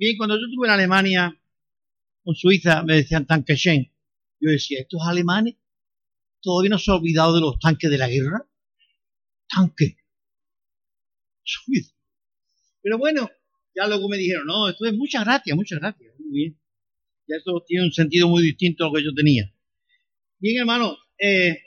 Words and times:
Bien, 0.00 0.16
cuando 0.16 0.36
yo 0.36 0.46
estuve 0.46 0.66
en 0.66 0.72
Alemania, 0.72 1.38
con 2.24 2.34
Suiza, 2.34 2.82
me 2.84 2.96
decían 2.96 3.26
Tankeschen. 3.26 3.92
Yo 4.40 4.50
decía, 4.50 4.80
estos 4.80 5.02
alemanes 5.06 5.56
todavía 6.40 6.70
no 6.70 6.78
se 6.78 6.90
han 6.90 6.96
olvidado 6.96 7.34
de 7.34 7.42
los 7.42 7.58
tanques 7.58 7.90
de 7.90 7.98
la 7.98 8.08
guerra. 8.08 8.48
Tanque. 9.46 9.98
Pero 12.80 12.96
bueno, 12.96 13.30
ya 13.76 13.86
luego 13.88 14.08
me 14.08 14.16
dijeron, 14.16 14.46
no, 14.46 14.70
esto 14.70 14.86
es 14.86 14.94
muchas 14.94 15.22
gracias, 15.22 15.54
muchas 15.54 15.80
gracias. 15.80 16.14
Muy 16.18 16.30
bien. 16.30 16.60
Ya 17.28 17.36
esto 17.36 17.62
tiene 17.66 17.84
un 17.84 17.92
sentido 17.92 18.26
muy 18.26 18.42
distinto 18.42 18.84
a 18.84 18.86
lo 18.86 18.94
que 18.94 19.04
yo 19.04 19.12
tenía. 19.12 19.52
Bien, 20.38 20.60
hermano, 20.60 20.96
eh, 21.18 21.60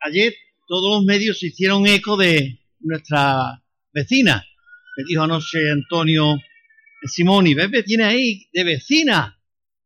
ayer 0.00 0.34
todos 0.66 0.96
los 0.96 1.04
medios 1.04 1.38
se 1.38 1.46
hicieron 1.46 1.86
eco 1.86 2.16
de 2.16 2.58
nuestra 2.80 3.62
vecina. 3.92 4.44
Me 4.96 5.04
dijo 5.06 5.22
anoche 5.22 5.70
Antonio 5.70 6.36
Simoni, 7.02 7.54
Pepe 7.54 7.82
tiene 7.82 8.04
ahí 8.04 8.48
de 8.52 8.64
vecina 8.64 9.38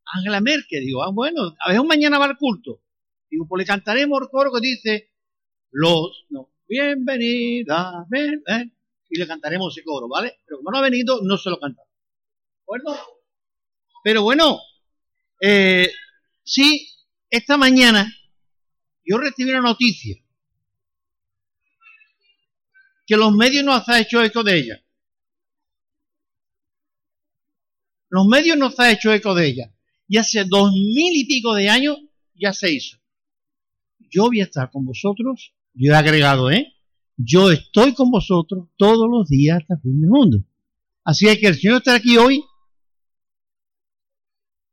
Angela 0.04 0.40
Merkel. 0.40 0.84
Digo, 0.84 1.02
ah, 1.02 1.10
bueno, 1.12 1.56
a 1.58 1.72
ver, 1.72 1.82
mañana 1.84 2.18
va 2.18 2.26
al 2.26 2.36
culto. 2.36 2.82
Digo, 3.28 3.46
pues 3.48 3.60
le 3.60 3.66
cantaremos 3.66 4.20
el 4.22 4.28
coro 4.28 4.52
que 4.52 4.60
dice, 4.60 5.12
los, 5.70 6.26
no, 6.30 6.52
bienvenida, 6.68 8.06
ven, 8.08 8.42
y 9.08 9.18
le 9.18 9.26
cantaremos 9.26 9.76
ese 9.76 9.84
coro, 9.84 10.08
¿vale? 10.08 10.40
Pero 10.46 10.58
como 10.58 10.70
no 10.70 10.78
ha 10.78 10.82
venido, 10.82 11.20
no 11.22 11.36
se 11.36 11.50
lo 11.50 11.58
cantamos. 11.58 11.88
¿De 11.88 12.62
acuerdo? 12.62 12.96
Pero 14.02 14.22
bueno, 14.22 14.60
eh, 15.40 15.92
sí, 16.42 16.88
esta 17.28 17.56
mañana 17.56 18.12
yo 19.04 19.18
recibí 19.18 19.50
una 19.50 19.60
noticia 19.60 20.16
que 23.06 23.16
los 23.16 23.32
medios 23.32 23.64
no 23.64 23.74
han 23.74 24.00
hecho 24.00 24.22
eco 24.22 24.44
de 24.44 24.56
ella. 24.56 24.84
Los 28.10 28.26
medios 28.26 28.58
no 28.58 28.70
han 28.76 28.90
hecho 28.90 29.12
eco 29.12 29.34
de 29.34 29.46
ella. 29.46 29.74
Y 30.06 30.18
hace 30.18 30.44
dos 30.44 30.72
mil 30.72 31.16
y 31.16 31.24
pico 31.24 31.54
de 31.54 31.68
años 31.68 31.98
ya 32.34 32.52
se 32.52 32.72
hizo. 32.72 32.98
Yo 34.10 34.26
voy 34.26 34.40
a 34.40 34.44
estar 34.44 34.70
con 34.70 34.84
vosotros, 34.84 35.54
yo 35.72 35.92
he 35.92 35.96
agregado, 35.96 36.50
¿eh? 36.50 36.74
Yo 37.16 37.50
estoy 37.50 37.94
con 37.94 38.10
vosotros 38.10 38.68
todos 38.76 39.08
los 39.08 39.28
días 39.28 39.58
hasta 39.60 39.74
el 39.74 39.80
fin 39.80 40.00
del 40.00 40.10
mundo. 40.10 40.38
Así 41.04 41.28
es 41.28 41.38
que 41.38 41.46
el 41.46 41.58
Señor 41.58 41.78
está 41.78 41.94
aquí 41.94 42.16
hoy, 42.16 42.44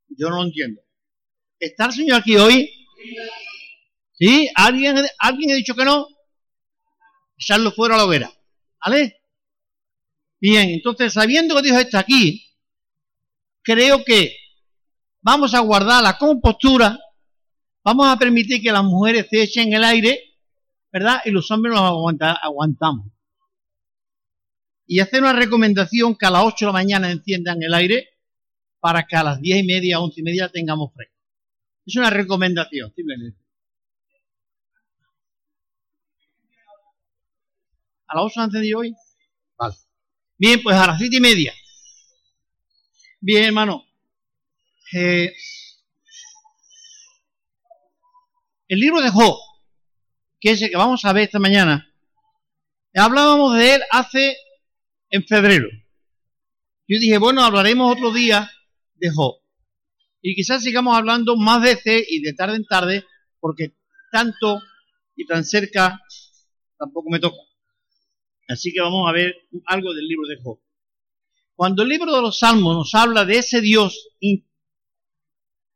yo 0.09 0.30
no 0.30 0.38
lo 0.38 0.43
entiendo. 0.43 0.81
¿Está 1.59 1.85
el 1.85 1.93
Señor 1.93 2.19
aquí 2.19 2.35
hoy? 2.35 2.69
¿Sí? 4.13 4.49
¿Alguien, 4.55 4.97
¿Alguien 5.19 5.52
ha 5.52 5.55
dicho 5.55 5.75
que 5.75 5.85
no? 5.85 6.08
echarlo 7.38 7.71
fuera 7.71 7.95
a 7.95 7.97
la 7.99 8.05
hoguera. 8.05 8.31
¿Vale? 8.83 9.21
Bien, 10.39 10.69
entonces 10.69 11.13
sabiendo 11.13 11.55
que 11.55 11.63
Dios 11.63 11.77
está 11.77 11.99
aquí, 11.99 12.47
creo 13.68 14.06
que 14.06 14.34
vamos 15.22 15.54
a 15.54 15.60
guardar 15.60 16.02
la 16.02 16.18
compostura, 16.18 16.98
vamos 17.84 18.08
a 18.08 18.18
permitir 18.18 18.62
que 18.62 18.72
las 18.72 18.84
mujeres 18.84 19.28
se 19.30 19.44
echen 19.44 19.73
el 19.73 19.84
aire, 19.84 20.38
¿verdad? 20.90 21.20
Y 21.26 21.32
los 21.32 21.52
hombres 21.52 21.76
nos 21.76 22.16
aguantamos. 22.42 23.08
Y 24.86 25.02
hacer 25.02 25.22
una 25.22 25.34
recomendación 25.34 26.16
que 26.16 26.26
a 26.26 26.32
las 26.32 26.45
8 26.45 26.56
de 26.60 26.66
la 26.68 26.72
mañana 26.72 27.12
enciendan 27.12 27.62
el 27.62 27.73
aire 27.73 28.08
para 28.80 29.06
que 29.06 29.18
a 29.18 29.23
las 29.23 29.42
10 29.42 29.64
y 29.64 29.68
media, 29.68 30.00
11 30.00 30.22
y 30.22 30.23
media 30.23 30.48
tengamos 30.48 30.94
fresco. 30.94 31.14
Es 31.86 31.98
una 31.98 32.10
recomendación, 32.10 32.94
simplemente. 32.95 33.38
¿A 38.08 38.16
las 38.16 38.23
8 38.23 38.40
antes 38.40 38.62
de 38.62 38.73
hoy? 38.73 38.95
Vale. 39.58 39.76
Bien, 40.38 40.64
pues 40.64 40.78
a 40.78 40.88
las 40.88 40.98
7 41.00 41.18
y 41.18 41.20
media. 41.20 41.54
Bien, 43.30 43.44
hermano. 43.44 43.86
Eh, 44.94 45.33
el 48.70 48.80
libro 48.80 49.02
de 49.02 49.10
Job, 49.10 49.36
que 50.39 50.52
es 50.52 50.61
el 50.61 50.70
que 50.70 50.77
vamos 50.77 51.04
a 51.04 51.11
ver 51.11 51.23
esta 51.23 51.38
mañana, 51.38 51.93
hablábamos 52.95 53.58
de 53.58 53.76
él 53.76 53.82
hace 53.92 54.38
en 55.10 55.26
febrero. 55.26 55.67
Yo 56.88 57.02
dije, 57.02 57.17
bueno, 57.17 57.43
hablaremos 57.43 57.92
otro 57.92 58.14
día 58.14 58.49
de 58.95 59.10
Job. 59.14 59.42
Y 60.21 60.33
quizás 60.33 60.64
sigamos 60.64 60.98
hablando 60.98 61.36
más 61.36 61.61
veces 61.61 62.05
y 62.09 62.21
de 62.21 62.32
tarde 62.32 62.55
en 62.55 62.65
tarde, 62.65 63.04
porque 63.42 63.73
tanto 64.09 64.61
y 65.17 65.26
tan 65.26 65.44
cerca 65.44 66.02
tampoco 66.77 67.09
me 67.09 67.20
toca. 67.20 67.42
Así 68.48 68.71
que 68.71 68.80
vamos 68.80 69.05
a 69.09 69.11
ver 69.11 69.36
algo 69.65 69.94
del 69.94 70.08
libro 70.08 70.30
de 70.30 70.38
Job. 70.42 70.61
Cuando 71.58 71.82
el 71.82 71.90
libro 71.90 72.16
de 72.16 72.22
los 72.22 72.38
Salmos 72.38 72.76
nos 72.76 72.94
habla 72.94 73.26
de 73.26 73.40
ese 73.40 73.62
Dios 73.62 74.10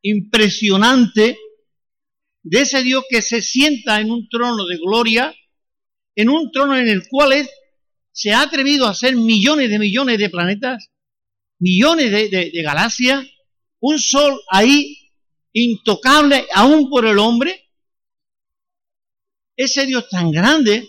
impresionante, 0.03 1.39
de 2.43 2.61
ese 2.61 2.83
Dios 2.83 3.03
que 3.09 3.23
se 3.23 3.41
sienta 3.41 3.99
en 3.99 4.11
un 4.11 4.29
trono 4.29 4.67
de 4.67 4.77
gloria, 4.77 5.35
en 6.15 6.29
un 6.29 6.51
trono 6.51 6.77
en 6.77 6.87
el 6.87 7.07
cual 7.09 7.33
se 8.11 8.31
ha 8.31 8.43
atrevido 8.43 8.85
a 8.85 8.91
hacer 8.91 9.15
millones 9.15 9.71
de 9.71 9.79
millones 9.79 10.19
de 10.19 10.29
planetas, 10.29 10.91
millones 11.57 12.11
de, 12.11 12.29
de 12.29 12.61
galaxias, 12.61 13.25
un 13.79 13.97
sol 13.97 14.39
ahí 14.51 15.09
intocable 15.51 16.45
aún 16.53 16.91
por 16.91 17.07
el 17.07 17.17
hombre, 17.17 17.71
ese 19.55 19.87
Dios 19.87 20.07
tan 20.09 20.29
grande 20.29 20.87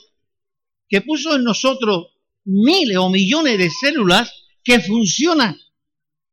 que 0.87 1.01
puso 1.01 1.35
en 1.35 1.45
nosotros 1.45 2.09
miles 2.45 2.99
o 2.99 3.09
millones 3.09 3.57
de 3.57 3.71
células 3.71 4.42
que 4.63 4.81
funcionan 4.81 5.59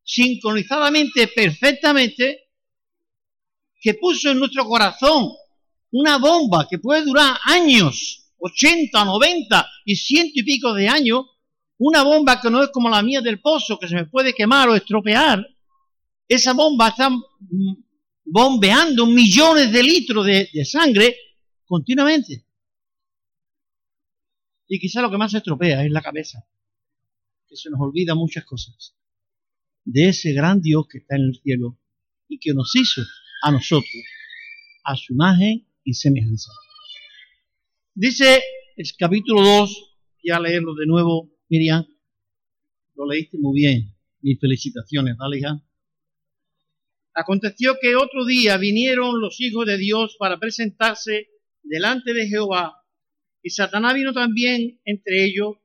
sincronizadamente, 0.03 1.27
perfectamente, 1.27 2.49
que 3.79 3.93
puso 3.95 4.31
en 4.31 4.39
nuestro 4.39 4.65
corazón 4.65 5.29
una 5.91 6.17
bomba 6.17 6.67
que 6.69 6.79
puede 6.79 7.03
durar 7.03 7.37
años, 7.45 8.31
80, 8.37 9.05
90 9.05 9.69
y 9.85 9.95
ciento 9.95 10.33
y 10.35 10.43
pico 10.43 10.73
de 10.73 10.87
años, 10.87 11.25
una 11.77 12.03
bomba 12.03 12.41
que 12.41 12.49
no 12.49 12.63
es 12.63 12.69
como 12.69 12.89
la 12.89 13.01
mía 13.01 13.21
del 13.21 13.39
pozo, 13.39 13.79
que 13.79 13.87
se 13.87 13.95
me 13.95 14.05
puede 14.05 14.33
quemar 14.33 14.69
o 14.69 14.75
estropear, 14.75 15.45
esa 16.27 16.53
bomba 16.53 16.89
está 16.89 17.09
bombeando 18.25 19.05
millones 19.07 19.71
de 19.71 19.83
litros 19.83 20.25
de, 20.25 20.49
de 20.53 20.65
sangre 20.65 21.15
continuamente. 21.65 22.45
Y 24.67 24.79
quizá 24.79 25.01
lo 25.01 25.09
que 25.09 25.17
más 25.17 25.31
se 25.31 25.37
estropea 25.37 25.83
es 25.83 25.91
la 25.91 26.01
cabeza, 26.01 26.45
que 27.49 27.55
se 27.55 27.69
nos 27.69 27.79
olvida 27.81 28.13
muchas 28.15 28.45
cosas 28.45 28.95
de 29.83 30.09
ese 30.09 30.33
gran 30.33 30.61
Dios 30.61 30.87
que 30.87 30.99
está 30.99 31.15
en 31.15 31.23
el 31.23 31.39
cielo 31.41 31.77
y 32.27 32.37
que 32.39 32.53
nos 32.53 32.75
hizo 32.75 33.01
a 33.41 33.51
nosotros 33.51 34.03
a 34.83 34.95
su 34.95 35.13
imagen 35.13 35.67
y 35.83 35.93
semejanza. 35.93 36.51
Dice 37.95 38.41
el 38.77 38.85
capítulo 38.97 39.41
2, 39.41 39.95
voy 40.23 40.31
a 40.31 40.39
leerlo 40.39 40.75
de 40.75 40.85
nuevo, 40.85 41.29
Miriam, 41.49 41.85
lo 42.95 43.07
leíste 43.07 43.37
muy 43.39 43.59
bien, 43.59 43.95
mis 44.21 44.39
felicitaciones, 44.39 45.17
¿vale, 45.17 45.39
hija? 45.39 45.61
Aconteció 47.13 47.77
que 47.81 47.95
otro 47.95 48.25
día 48.25 48.57
vinieron 48.57 49.19
los 49.19 49.41
hijos 49.41 49.65
de 49.65 49.77
Dios 49.77 50.15
para 50.19 50.39
presentarse 50.39 51.27
delante 51.63 52.13
de 52.13 52.27
Jehová 52.27 52.79
y 53.41 53.49
Satanás 53.49 53.93
vino 53.93 54.13
también 54.13 54.79
entre 54.85 55.25
ellos, 55.25 55.57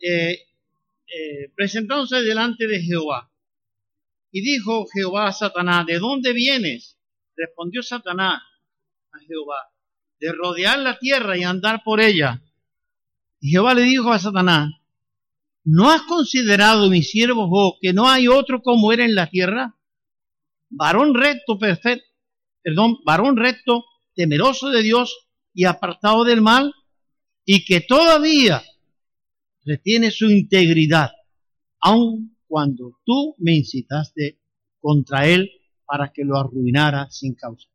eh, 0.00 0.38
eh, 1.14 1.52
presentándose 1.54 2.22
delante 2.22 2.66
de 2.66 2.80
Jehová. 2.80 3.30
Y 4.30 4.40
dijo 4.40 4.86
Jehová 4.86 5.28
a 5.28 5.32
Satanás, 5.32 5.84
¿de 5.84 5.98
dónde 5.98 6.32
vienes? 6.32 6.98
Respondió 7.36 7.82
Satanás 7.82 8.40
a 9.12 9.18
Jehová, 9.18 9.70
de 10.18 10.32
rodear 10.32 10.78
la 10.78 10.98
tierra 10.98 11.36
y 11.36 11.44
andar 11.44 11.82
por 11.84 12.00
ella. 12.00 12.42
Y 13.40 13.50
Jehová 13.50 13.74
le 13.74 13.82
dijo 13.82 14.10
a 14.10 14.18
Satanás, 14.18 14.72
¿no 15.64 15.90
has 15.90 16.02
considerado, 16.02 16.88
mi 16.88 17.02
siervo 17.02 17.46
Job, 17.48 17.74
que 17.82 17.92
no 17.92 18.08
hay 18.08 18.26
otro 18.28 18.62
como 18.62 18.90
él 18.92 19.00
en 19.00 19.14
la 19.14 19.28
tierra? 19.28 19.76
Varón 20.70 21.14
recto, 21.14 21.58
perfecto, 21.58 22.06
perdón, 22.62 22.96
varón 23.04 23.36
recto, 23.36 23.84
temeroso 24.14 24.70
de 24.70 24.82
Dios 24.82 25.28
y 25.52 25.66
apartado 25.66 26.24
del 26.24 26.40
mal, 26.40 26.72
y 27.44 27.66
que 27.66 27.82
todavía 27.82 28.62
retiene 29.64 30.10
su 30.10 30.30
integridad, 30.30 31.10
aun 31.80 32.36
cuando 32.46 33.00
tú 33.04 33.34
me 33.38 33.54
incitaste 33.54 34.40
contra 34.80 35.26
él 35.26 35.50
para 35.84 36.12
que 36.12 36.24
lo 36.24 36.38
arruinara 36.38 37.10
sin 37.10 37.34
causa. 37.34 37.68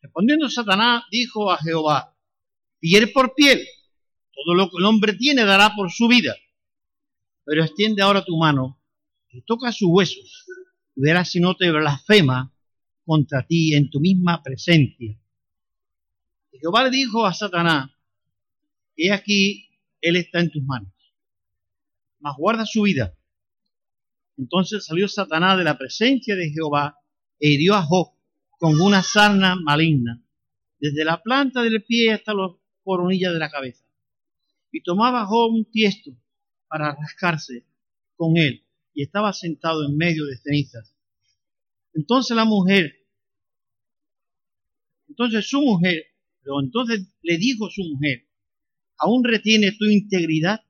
Respondiendo 0.00 0.48
Satanás, 0.48 1.04
dijo 1.10 1.50
a 1.50 1.58
Jehová, 1.58 2.16
piel 2.78 3.12
por 3.12 3.34
piel, 3.34 3.60
todo 4.32 4.54
lo 4.54 4.70
que 4.70 4.76
el 4.78 4.84
hombre 4.84 5.14
tiene 5.14 5.44
dará 5.44 5.74
por 5.74 5.90
su 5.90 6.08
vida, 6.08 6.34
pero 7.44 7.64
extiende 7.64 8.02
ahora 8.02 8.24
tu 8.24 8.36
mano 8.36 8.80
y 9.30 9.42
toca 9.42 9.72
sus 9.72 9.88
huesos, 9.90 10.46
y 10.94 11.00
verás 11.00 11.30
si 11.30 11.40
no 11.40 11.54
te 11.56 11.70
blasfema 11.70 12.52
contra 13.04 13.46
ti 13.46 13.74
en 13.74 13.90
tu 13.90 14.00
misma 14.00 14.42
presencia. 14.42 15.18
Y 16.52 16.58
Jehová 16.58 16.84
le 16.84 16.90
dijo 16.90 17.26
a 17.26 17.32
Satanás, 17.32 17.90
He 18.96 19.12
aquí, 19.12 19.65
Él 20.06 20.16
está 20.16 20.38
en 20.40 20.50
tus 20.50 20.62
manos. 20.62 20.92
mas 22.20 22.36
guarda 22.36 22.64
su 22.64 22.82
vida. 22.82 23.14
Entonces 24.38 24.84
salió 24.84 25.08
Satanás 25.08 25.58
de 25.58 25.64
la 25.64 25.76
presencia 25.76 26.36
de 26.36 26.50
Jehová 26.50 26.98
e 27.40 27.50
hirió 27.50 27.74
a 27.74 27.82
Job 27.82 28.12
con 28.58 28.80
una 28.80 29.02
sarna 29.02 29.56
maligna, 29.56 30.22
desde 30.78 31.04
la 31.04 31.22
planta 31.22 31.62
del 31.62 31.84
pie 31.84 32.12
hasta 32.12 32.34
las 32.34 32.52
coronillas 32.84 33.32
de 33.32 33.38
la 33.38 33.50
cabeza. 33.50 33.84
Y 34.70 34.82
tomaba 34.82 35.26
Job 35.26 35.52
un 35.52 35.64
tiesto 35.70 36.12
para 36.68 36.94
rascarse 36.94 37.66
con 38.16 38.36
él, 38.36 38.64
y 38.94 39.02
estaba 39.02 39.32
sentado 39.32 39.84
en 39.84 39.96
medio 39.96 40.24
de 40.24 40.38
cenizas. 40.38 40.94
Entonces 41.94 42.36
la 42.36 42.44
mujer, 42.44 42.94
entonces 45.08 45.48
su 45.48 45.60
mujer, 45.60 46.04
entonces 46.62 47.06
le 47.22 47.38
dijo 47.38 47.68
su 47.70 47.82
mujer, 47.84 48.25
¿aún 48.98 49.24
retiene 49.24 49.72
tu 49.72 49.84
integridad? 49.86 50.60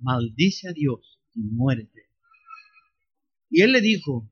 Maldice 0.00 0.68
a 0.68 0.72
Dios 0.72 1.20
y 1.34 1.40
muérete. 1.40 2.08
Y 3.50 3.62
él 3.62 3.72
le 3.72 3.80
dijo, 3.80 4.30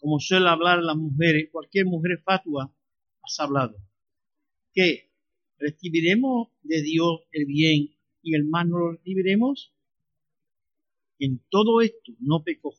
como 0.00 0.20
suele 0.20 0.48
hablar 0.48 0.82
las 0.82 0.96
mujeres, 0.96 1.48
cualquier 1.50 1.86
mujer 1.86 2.22
fatua, 2.24 2.74
has 3.22 3.40
hablado, 3.40 3.76
que 4.72 5.10
recibiremos 5.58 6.48
de 6.62 6.82
Dios 6.82 7.20
el 7.32 7.46
bien 7.46 7.94
y 8.22 8.34
el 8.34 8.44
mal 8.44 8.68
no 8.68 8.78
lo 8.78 8.92
recibiremos. 8.92 9.72
En 11.18 11.40
todo 11.50 11.80
esto 11.80 12.12
no 12.20 12.44
pecó 12.44 12.72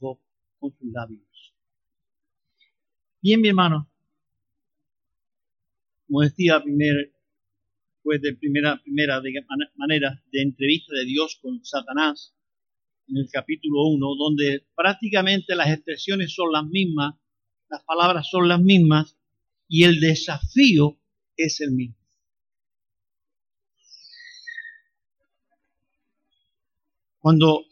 con 0.59 0.71
sus 0.77 0.91
labios. 0.91 1.53
Bien, 3.21 3.41
mi 3.41 3.50
hermano, 3.50 3.89
como 6.07 6.21
decía 6.21 6.61
primer, 6.63 7.13
pues 8.03 8.21
de 8.21 8.35
primera, 8.35 8.81
primera 8.81 9.21
manera 9.75 10.23
de 10.31 10.41
entrevista 10.41 10.93
de 10.95 11.05
Dios 11.05 11.39
con 11.41 11.63
Satanás, 11.63 12.35
en 13.07 13.17
el 13.17 13.29
capítulo 13.31 13.87
1, 13.87 14.15
donde 14.15 14.67
prácticamente 14.75 15.55
las 15.55 15.69
expresiones 15.69 16.33
son 16.33 16.51
las 16.51 16.65
mismas, 16.65 17.15
las 17.69 17.83
palabras 17.83 18.27
son 18.29 18.47
las 18.47 18.61
mismas 18.61 19.17
y 19.67 19.83
el 19.83 19.99
desafío 19.99 20.99
es 21.35 21.61
el 21.61 21.71
mismo. 21.71 21.95
Cuando 27.19 27.65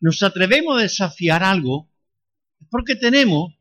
nos 0.00 0.22
atrevemos 0.22 0.78
a 0.78 0.82
desafiar 0.82 1.42
algo, 1.42 1.90
es 2.60 2.68
porque 2.70 2.96
tenemos 2.96 3.54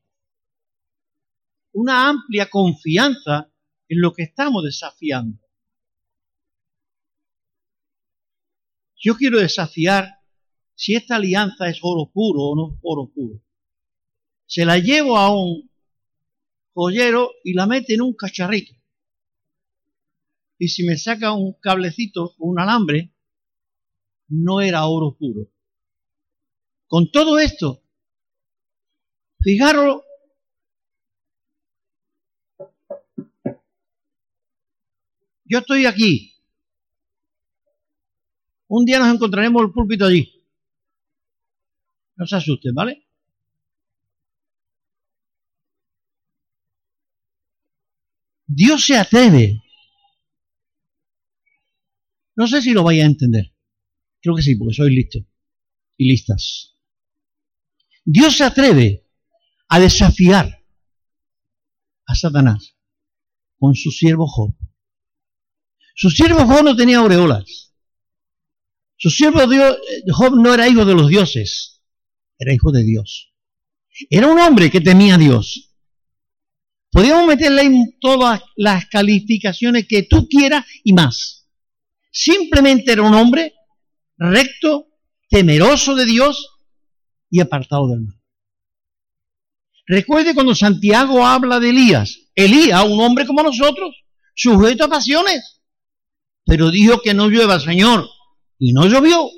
una 1.71 2.09
amplia 2.09 2.49
confianza 2.49 3.49
en 3.87 4.01
lo 4.01 4.13
que 4.13 4.23
estamos 4.23 4.63
desafiando. 4.63 5.42
Yo 9.03 9.15
quiero 9.15 9.39
desafiar 9.39 10.21
si 10.75 10.95
esta 10.95 11.17
alianza 11.17 11.67
es 11.67 11.79
oro 11.81 12.09
puro 12.09 12.41
o 12.41 12.55
no 12.55 12.79
oro 12.83 13.11
puro. 13.13 13.41
Se 14.45 14.63
la 14.63 14.79
llevo 14.79 15.17
a 15.17 15.29
un 15.29 15.69
joyero 16.73 17.31
y 17.43 17.53
la 17.53 17.67
mete 17.67 17.95
en 17.95 18.01
un 18.01 18.13
cacharrito. 18.13 18.73
Y 20.57 20.69
si 20.69 20.85
me 20.85 20.97
saca 20.97 21.33
un 21.33 21.53
cablecito 21.59 22.33
o 22.37 22.47
un 22.47 22.61
alambre, 22.61 23.13
no 24.29 24.61
era 24.61 24.87
oro 24.87 25.17
puro. 25.17 25.51
Con 26.87 27.11
todo 27.11 27.39
esto, 27.39 27.83
fijaros 29.41 30.01
yo 35.43 35.59
estoy 35.59 35.87
aquí. 35.87 36.32
Un 38.75 38.85
día 38.85 38.97
nos 38.97 39.13
encontraremos 39.13 39.61
el 39.61 39.71
púlpito 39.71 40.05
allí. 40.05 40.33
No 42.15 42.25
se 42.25 42.37
asusten, 42.37 42.73
¿vale? 42.73 43.05
Dios 48.47 48.83
se 48.83 48.97
atreve. 48.97 49.61
No 52.35 52.47
sé 52.47 52.63
si 52.63 52.73
lo 52.73 52.81
vais 52.81 53.03
a 53.03 53.05
entender. 53.05 53.53
Creo 54.19 54.35
que 54.35 54.41
sí, 54.41 54.55
porque 54.55 54.73
sois 54.73 54.91
listos 54.91 55.21
y 55.95 56.09
listas. 56.09 56.75
Dios 58.03 58.35
se 58.35 58.43
atreve 58.43 59.07
a 59.67 59.79
desafiar 59.79 60.65
a 62.07 62.15
Satanás 62.15 62.75
con 63.59 63.75
su 63.75 63.91
siervo 63.91 64.25
Job. 64.25 64.55
Su 65.93 66.09
siervo 66.09 66.47
Job 66.47 66.63
no 66.63 66.75
tenía 66.75 66.97
aureolas. 66.97 67.72
Su 69.03 69.09
siervo 69.09 69.41
Job 70.07 70.39
no 70.41 70.53
era 70.53 70.69
hijo 70.69 70.85
de 70.85 70.93
los 70.93 71.09
dioses, 71.09 71.81
era 72.39 72.53
hijo 72.53 72.71
de 72.71 72.85
Dios. 72.85 73.33
Era 74.09 74.27
un 74.27 74.39
hombre 74.39 74.71
que 74.71 74.79
temía 74.79 75.15
a 75.15 75.17
Dios. 75.17 75.75
Podríamos 76.89 77.27
meterle 77.27 77.63
en 77.63 77.99
todas 77.99 78.41
las 78.55 78.85
calificaciones 78.85 79.89
que 79.89 80.03
tú 80.03 80.25
quieras 80.29 80.65
y 80.85 80.93
más. 80.93 81.49
Simplemente 82.11 82.93
era 82.93 83.01
un 83.01 83.13
hombre 83.13 83.53
recto, 84.17 84.87
temeroso 85.27 85.95
de 85.95 86.05
Dios 86.05 86.61
y 87.29 87.41
apartado 87.41 87.89
del 87.89 88.03
mal. 88.03 88.21
Recuerde 89.85 90.33
cuando 90.33 90.55
Santiago 90.55 91.25
habla 91.25 91.59
de 91.59 91.71
Elías. 91.71 92.19
Elías, 92.35 92.81
un 92.85 93.01
hombre 93.01 93.27
como 93.27 93.43
nosotros, 93.43 94.01
sujeto 94.33 94.85
a 94.85 94.87
pasiones. 94.87 95.61
Pero 96.45 96.71
dijo 96.71 97.01
que 97.01 97.13
no 97.13 97.27
llueva, 97.27 97.59
Señor. 97.59 98.07
Y 98.65 98.71
no 98.71 98.87
llovió. 98.87 99.29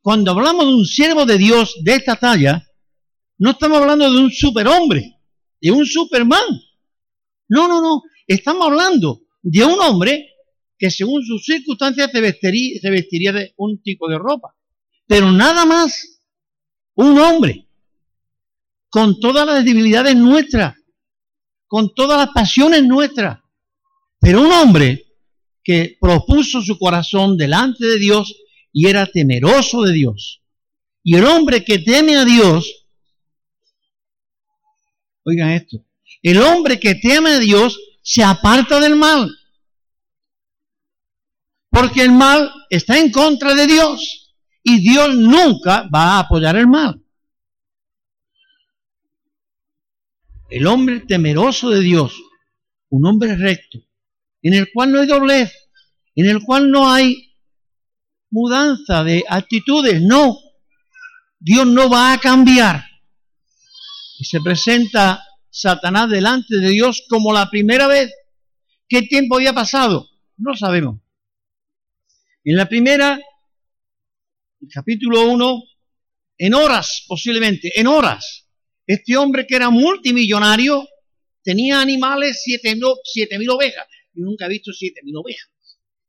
cuando 0.00 0.30
hablamos 0.30 0.66
de 0.66 0.74
un 0.74 0.86
siervo 0.86 1.26
de 1.26 1.36
Dios 1.36 1.76
de 1.82 1.96
esta 1.96 2.16
talla, 2.16 2.66
no 3.36 3.50
estamos 3.50 3.76
hablando 3.82 4.10
de 4.10 4.20
un 4.20 4.30
superhombre, 4.30 5.20
de 5.60 5.70
un 5.70 5.84
superman. 5.84 6.46
No, 7.48 7.68
no, 7.68 7.82
no. 7.82 8.00
Estamos 8.26 8.68
hablando 8.68 9.20
de 9.42 9.66
un 9.66 9.78
hombre 9.80 10.30
que 10.78 10.90
según 10.90 11.22
sus 11.22 11.44
circunstancias 11.44 12.10
se 12.10 12.22
vestiría, 12.22 12.80
se 12.80 12.88
vestiría 12.88 13.32
de 13.32 13.52
un 13.58 13.82
tipo 13.82 14.08
de 14.08 14.16
ropa. 14.16 14.56
Pero 15.06 15.30
nada 15.30 15.66
más 15.66 16.22
un 16.94 17.18
hombre 17.18 17.68
con 18.88 19.20
todas 19.20 19.46
las 19.46 19.62
debilidades 19.62 20.16
nuestras, 20.16 20.74
con 21.66 21.92
todas 21.94 22.16
las 22.16 22.30
pasiones 22.34 22.82
nuestras, 22.82 23.40
pero 24.18 24.40
un 24.40 24.50
hombre 24.52 25.03
que 25.64 25.96
propuso 25.98 26.60
su 26.60 26.78
corazón 26.78 27.36
delante 27.36 27.86
de 27.86 27.98
Dios 27.98 28.36
y 28.70 28.86
era 28.86 29.06
temeroso 29.06 29.82
de 29.82 29.92
Dios. 29.94 30.42
Y 31.02 31.16
el 31.16 31.24
hombre 31.24 31.64
que 31.64 31.78
teme 31.78 32.16
a 32.16 32.24
Dios, 32.24 32.86
oigan 35.24 35.50
esto, 35.50 35.84
el 36.22 36.40
hombre 36.40 36.78
que 36.78 36.94
teme 36.94 37.30
a 37.30 37.38
Dios 37.38 37.78
se 38.02 38.22
aparta 38.22 38.78
del 38.78 38.96
mal. 38.96 39.30
Porque 41.70 42.02
el 42.02 42.12
mal 42.12 42.52
está 42.70 42.98
en 42.98 43.10
contra 43.10 43.54
de 43.54 43.66
Dios 43.66 44.34
y 44.62 44.80
Dios 44.80 45.14
nunca 45.16 45.88
va 45.92 46.16
a 46.16 46.18
apoyar 46.20 46.56
el 46.56 46.68
mal. 46.68 47.02
El 50.50 50.66
hombre 50.66 51.00
temeroso 51.00 51.70
de 51.70 51.80
Dios, 51.80 52.14
un 52.90 53.06
hombre 53.06 53.34
recto, 53.34 53.78
en 54.44 54.54
el 54.54 54.70
cual 54.72 54.92
no 54.92 55.00
hay 55.00 55.06
doblez, 55.06 55.52
en 56.14 56.28
el 56.28 56.44
cual 56.44 56.70
no 56.70 56.92
hay 56.92 57.34
mudanza 58.30 59.02
de 59.02 59.24
actitudes, 59.28 60.00
no. 60.02 60.38
Dios 61.40 61.66
no 61.66 61.88
va 61.88 62.12
a 62.12 62.18
cambiar. 62.18 62.84
Y 64.18 64.24
se 64.24 64.40
presenta 64.40 65.24
Satanás 65.50 66.10
delante 66.10 66.58
de 66.58 66.68
Dios 66.68 67.04
como 67.08 67.32
la 67.32 67.48
primera 67.48 67.86
vez. 67.86 68.12
¿Qué 68.86 69.02
tiempo 69.02 69.36
había 69.36 69.54
pasado? 69.54 70.08
No 70.36 70.54
sabemos. 70.54 71.00
En 72.44 72.56
la 72.56 72.68
primera, 72.68 73.18
el 74.60 74.68
capítulo 74.68 75.22
1, 75.30 75.62
en 76.36 76.54
horas 76.54 77.04
posiblemente, 77.08 77.80
en 77.80 77.86
horas, 77.86 78.46
este 78.86 79.16
hombre 79.16 79.46
que 79.46 79.56
era 79.56 79.70
multimillonario 79.70 80.86
tenía 81.42 81.80
animales, 81.80 82.42
siete, 82.44 82.74
mil 83.38 83.50
ovejas. 83.50 83.86
Yo 84.14 84.24
nunca 84.24 84.46
he 84.46 84.48
visto 84.48 84.72
siete 84.72 85.00
mil 85.02 85.16
ovejas. 85.16 85.50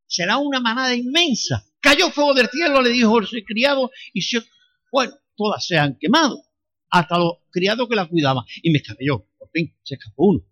Será 0.07 0.37
una 0.37 0.59
manada 0.59 0.95
inmensa. 0.95 1.65
Cayó 1.79 2.11
fuego 2.11 2.33
del 2.33 2.49
cielo, 2.49 2.81
le 2.81 2.89
dijo 2.89 3.19
el 3.19 3.43
criado, 3.43 3.91
y 4.13 4.21
se, 4.21 4.43
bueno, 4.91 5.13
todas 5.35 5.65
se 5.65 5.77
han 5.77 5.97
quemado. 5.97 6.43
Hasta 6.89 7.17
los 7.17 7.33
criados 7.51 7.89
que 7.89 7.95
la 7.95 8.07
cuidaban. 8.07 8.45
Y 8.61 8.71
me 8.71 8.77
escapé 8.77 9.05
yo. 9.05 9.27
Por 9.37 9.49
fin, 9.51 9.75
se 9.83 9.95
escapó 9.95 10.27
uno. 10.27 10.45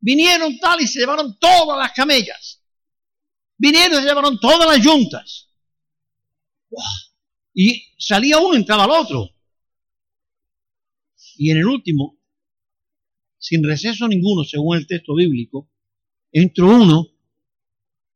Vinieron 0.00 0.58
tal 0.58 0.80
y 0.80 0.86
se 0.86 1.00
llevaron 1.00 1.38
todas 1.38 1.78
las 1.78 1.92
camellas. 1.92 2.62
Vinieron 3.56 3.98
y 3.98 4.02
se 4.02 4.08
llevaron 4.08 4.38
todas 4.38 4.66
las 4.66 4.84
yuntas. 4.84 5.48
Y 7.54 7.94
salía 7.98 8.38
uno, 8.38 8.56
entraba 8.56 8.84
al 8.84 8.90
otro. 8.90 9.30
Y 11.36 11.50
en 11.50 11.58
el 11.58 11.66
último, 11.66 12.18
sin 13.38 13.64
receso 13.64 14.06
ninguno, 14.08 14.44
según 14.44 14.76
el 14.76 14.86
texto 14.86 15.14
bíblico, 15.14 15.71
entró 16.32 16.68
uno 16.68 17.06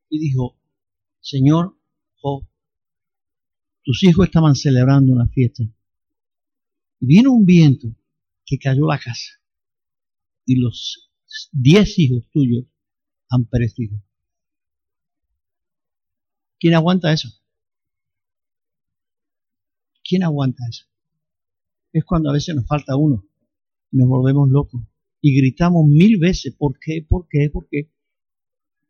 y 0.09 0.19
dijo, 0.19 0.59
Señor, 1.21 1.77
tus 3.83 4.03
hijos 4.03 4.27
estaban 4.27 4.57
celebrando 4.57 5.13
una 5.13 5.29
fiesta. 5.29 5.63
Y 5.63 7.07
vino 7.07 7.33
un 7.33 7.45
viento 7.45 7.95
que 8.45 8.59
cayó 8.59 8.87
la 8.87 8.99
casa. 8.99 9.41
Y 10.45 10.57
los 10.57 11.13
diez 11.53 11.97
hijos 11.99 12.29
tuyos 12.33 12.65
han 13.31 13.45
perecido. 13.45 14.03
¿Quién 16.59 16.75
aguanta 16.75 17.13
eso? 17.13 17.29
¿Quién 20.03 20.25
aguanta 20.25 20.65
eso? 20.69 20.87
Es 21.93 22.05
cuando 22.05 22.31
a 22.31 22.33
veces 22.33 22.57
nos 22.57 22.67
falta 22.67 22.97
uno 22.97 23.25
y 23.93 23.99
nos 23.99 24.09
volvemos 24.09 24.49
locos 24.51 24.83
y 25.21 25.37
gritamos 25.37 25.87
mil 25.87 26.19
veces, 26.19 26.55
¿por 26.57 26.79
qué? 26.79 27.05
¿Por 27.09 27.29
qué? 27.29 27.51
¿Por 27.51 27.69
qué? 27.69 27.91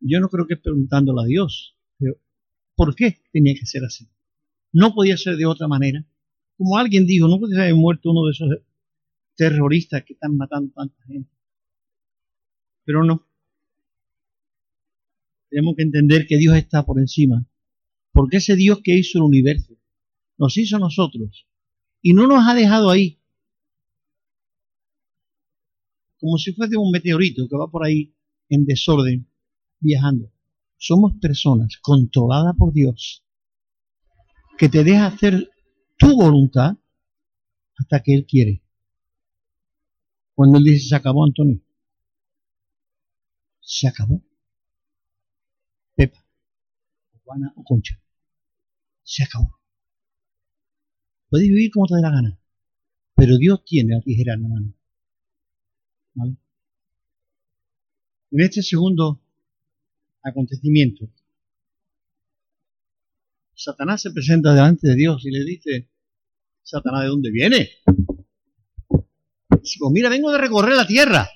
Yo 0.01 0.21
no 0.21 0.29
creo 0.29 0.47
que 0.47 0.55
es 0.55 0.61
preguntándole 0.61 1.23
a 1.23 1.27
Dios, 1.27 1.77
pero 1.99 2.17
¿por 2.75 2.95
qué 2.95 3.23
tenía 3.33 3.55
que 3.55 3.67
ser 3.67 3.85
así? 3.85 4.09
No 4.73 4.95
podía 4.95 5.17
ser 5.17 5.37
de 5.37 5.47
otra 5.47 5.69
manera. 5.69 6.05
Como 6.57 6.77
alguien 6.77 7.07
dijo, 7.07 7.29
no 7.29 7.39
podía 7.39 7.63
haber 7.63 7.75
muerto 7.75 8.11
uno 8.11 8.27
de 8.27 8.33
esos 8.33 8.49
terroristas 9.35 10.05
que 10.05 10.15
están 10.15 10.37
matando 10.37 10.73
tanta 10.75 11.03
gente. 11.05 11.31
Pero 12.85 13.05
no. 13.05 13.27
Tenemos 15.49 15.77
que 15.77 15.83
entender 15.83 16.27
que 16.27 16.39
Dios 16.39 16.57
está 16.57 16.85
por 16.85 16.99
encima. 16.99 17.47
Porque 18.13 18.39
ese 18.39 18.57
Dios 18.57 18.81
que 18.83 18.97
hizo 18.97 19.19
el 19.19 19.25
universo 19.25 19.75
nos 20.39 20.57
hizo 20.57 20.77
a 20.77 20.81
nosotros 20.81 21.47
y 22.03 22.13
no 22.13 22.27
nos 22.27 22.47
ha 22.47 22.55
dejado 22.55 22.91
ahí 22.91 23.19
como 26.19 26.39
si 26.39 26.53
fuese 26.53 26.77
un 26.77 26.91
meteorito 26.91 27.49
que 27.49 27.57
va 27.57 27.71
por 27.71 27.85
ahí 27.85 28.15
en 28.49 28.65
desorden 28.65 29.29
viajando. 29.81 30.33
Somos 30.77 31.15
personas 31.21 31.79
controladas 31.81 32.55
por 32.57 32.73
Dios 32.73 33.25
que 34.59 34.69
te 34.69 34.85
deja 34.85 35.07
hacer 35.07 35.51
tu 35.97 36.17
voluntad 36.17 36.77
hasta 37.79 38.03
que 38.03 38.15
Él 38.15 38.27
quiere. 38.27 38.63
Cuando 40.35 40.59
Él 40.59 40.65
dice, 40.65 40.89
se 40.89 40.97
acabó, 40.97 41.25
Antonio. 41.25 41.61
Se 43.61 43.89
acabó. 43.89 44.23
Pepa, 45.95 46.25
Juana 47.25 47.53
o 47.57 47.65
Concha. 47.65 48.01
Se 49.03 49.25
acabó. 49.25 49.59
Puedes 51.29 51.49
vivir 51.49 51.71
como 51.71 51.87
te 51.87 51.97
dé 51.97 52.03
la 52.03 52.11
gana. 52.11 52.39
Pero 53.15 53.39
Dios 53.39 53.65
tiene 53.65 53.95
la 53.95 54.01
tijera 54.03 54.35
en 54.35 54.43
la 54.43 54.49
mano. 54.49 54.75
¿Vale? 56.15 56.37
En 58.31 58.41
este 58.41 58.63
segundo 58.63 59.21
acontecimiento, 60.29 61.09
Satanás 63.55 64.03
se 64.03 64.11
presenta 64.11 64.53
delante 64.53 64.89
de 64.89 64.95
Dios 64.95 65.25
y 65.25 65.31
le 65.31 65.45
dice, 65.45 65.91
Satanás, 66.63 67.03
¿de 67.03 67.09
dónde 67.09 67.31
viene? 67.31 67.71
Dice, 69.63 69.77
pues 69.79 69.93
mira, 69.93 70.11
vengo 70.11 70.31
de 70.31 70.39
recorrer 70.39 70.77
la 70.77 70.87
tierra. 70.87 71.29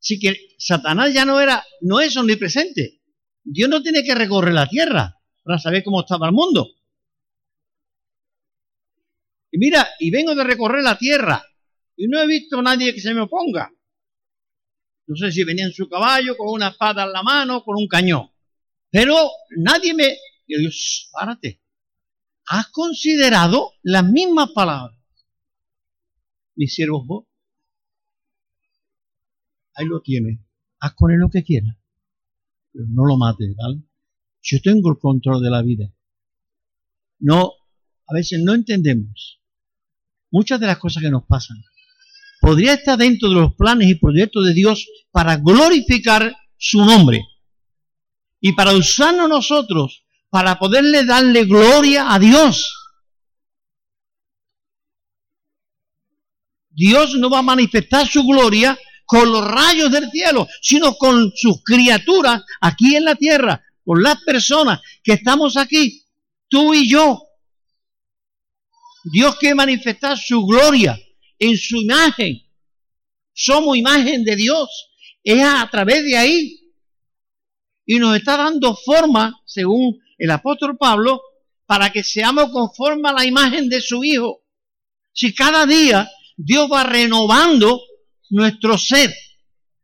Así 0.00 0.18
que 0.18 0.34
Satanás 0.58 1.12
ya 1.12 1.24
no 1.24 1.40
era, 1.40 1.62
no 1.82 2.00
es 2.00 2.16
omnipresente. 2.16 3.02
Dios 3.44 3.68
no 3.68 3.82
tiene 3.82 4.02
que 4.02 4.14
recorrer 4.14 4.54
la 4.54 4.66
tierra 4.66 5.14
para 5.42 5.58
saber 5.58 5.84
cómo 5.84 6.00
estaba 6.00 6.26
el 6.26 6.32
mundo. 6.32 6.68
Y 9.50 9.58
mira, 9.58 9.86
y 9.98 10.10
vengo 10.10 10.34
de 10.34 10.44
recorrer 10.44 10.82
la 10.82 10.96
tierra 10.96 11.42
y 11.96 12.06
no 12.06 12.20
he 12.22 12.26
visto 12.26 12.58
a 12.58 12.62
nadie 12.62 12.94
que 12.94 13.00
se 13.00 13.12
me 13.12 13.22
oponga. 13.22 13.72
No 15.08 15.16
sé 15.16 15.32
si 15.32 15.42
venía 15.42 15.64
en 15.64 15.72
su 15.72 15.88
caballo, 15.88 16.36
con 16.36 16.50
una 16.50 16.68
espada 16.68 17.04
en 17.04 17.12
la 17.12 17.22
mano, 17.22 17.64
con 17.64 17.76
un 17.76 17.88
cañón. 17.88 18.30
Pero 18.90 19.16
nadie 19.56 19.94
me... 19.94 20.04
Yo 20.46 20.58
digo, 20.58 20.70
párate. 21.12 21.62
¿Has 22.46 22.68
considerado 22.68 23.72
las 23.82 24.04
mismas 24.04 24.50
palabras? 24.50 24.98
Mis 26.56 26.74
siervos 26.74 27.06
vos. 27.06 27.26
Ahí 29.74 29.86
lo 29.86 30.02
tienes. 30.02 30.40
Haz 30.80 30.92
con 30.94 31.10
él 31.10 31.18
lo 31.18 31.30
que 31.30 31.42
quieras. 31.42 31.74
Pero 32.72 32.84
no 32.88 33.06
lo 33.06 33.16
mates, 33.16 33.54
¿vale? 33.56 33.82
Yo 34.42 34.58
tengo 34.62 34.90
el 34.90 34.98
control 34.98 35.42
de 35.42 35.50
la 35.50 35.62
vida. 35.62 35.90
No, 37.18 37.52
a 38.06 38.14
veces 38.14 38.40
no 38.42 38.54
entendemos 38.54 39.40
muchas 40.30 40.60
de 40.60 40.66
las 40.66 40.78
cosas 40.78 41.02
que 41.02 41.10
nos 41.10 41.24
pasan. 41.24 41.56
Podría 42.40 42.74
estar 42.74 42.98
dentro 42.98 43.28
de 43.28 43.34
los 43.34 43.54
planes 43.54 43.88
y 43.88 43.94
proyectos 43.96 44.46
de 44.46 44.54
Dios 44.54 44.86
para 45.10 45.36
glorificar 45.36 46.34
su 46.56 46.84
nombre 46.84 47.22
y 48.40 48.52
para 48.52 48.72
usarnos 48.72 49.28
nosotros 49.28 50.04
para 50.30 50.58
poderle 50.58 51.04
darle 51.04 51.44
gloria 51.44 52.12
a 52.12 52.18
Dios. 52.18 52.74
Dios 56.70 57.14
no 57.16 57.28
va 57.30 57.40
a 57.40 57.42
manifestar 57.42 58.06
su 58.06 58.22
gloria 58.24 58.78
con 59.04 59.32
los 59.32 59.44
rayos 59.44 59.90
del 59.90 60.10
cielo, 60.10 60.46
sino 60.60 60.94
con 60.94 61.32
sus 61.34 61.62
criaturas 61.64 62.42
aquí 62.60 62.94
en 62.94 63.04
la 63.04 63.16
tierra, 63.16 63.64
con 63.84 64.02
las 64.02 64.22
personas 64.22 64.80
que 65.02 65.14
estamos 65.14 65.56
aquí, 65.56 66.04
tú 66.48 66.74
y 66.74 66.88
yo. 66.88 67.22
Dios 69.04 69.36
quiere 69.36 69.54
manifestar 69.54 70.18
su 70.18 70.44
gloria 70.44 70.96
en 71.38 71.56
su 71.56 71.76
imagen. 71.76 72.42
Somos 73.32 73.76
imagen 73.76 74.24
de 74.24 74.36
Dios. 74.36 74.68
Es 75.22 75.42
a 75.42 75.68
través 75.70 76.04
de 76.04 76.16
ahí. 76.16 76.72
Y 77.86 77.98
nos 77.98 78.16
está 78.16 78.36
dando 78.36 78.76
forma, 78.76 79.42
según 79.46 80.00
el 80.18 80.30
apóstol 80.30 80.76
Pablo, 80.76 81.22
para 81.66 81.90
que 81.90 82.02
seamos 82.02 82.50
conforme 82.50 83.08
a 83.08 83.12
la 83.12 83.24
imagen 83.24 83.68
de 83.68 83.80
su 83.80 84.04
Hijo. 84.04 84.42
Si 85.12 85.34
cada 85.34 85.66
día 85.66 86.08
Dios 86.36 86.68
va 86.70 86.84
renovando 86.84 87.80
nuestro 88.30 88.78
ser, 88.78 89.14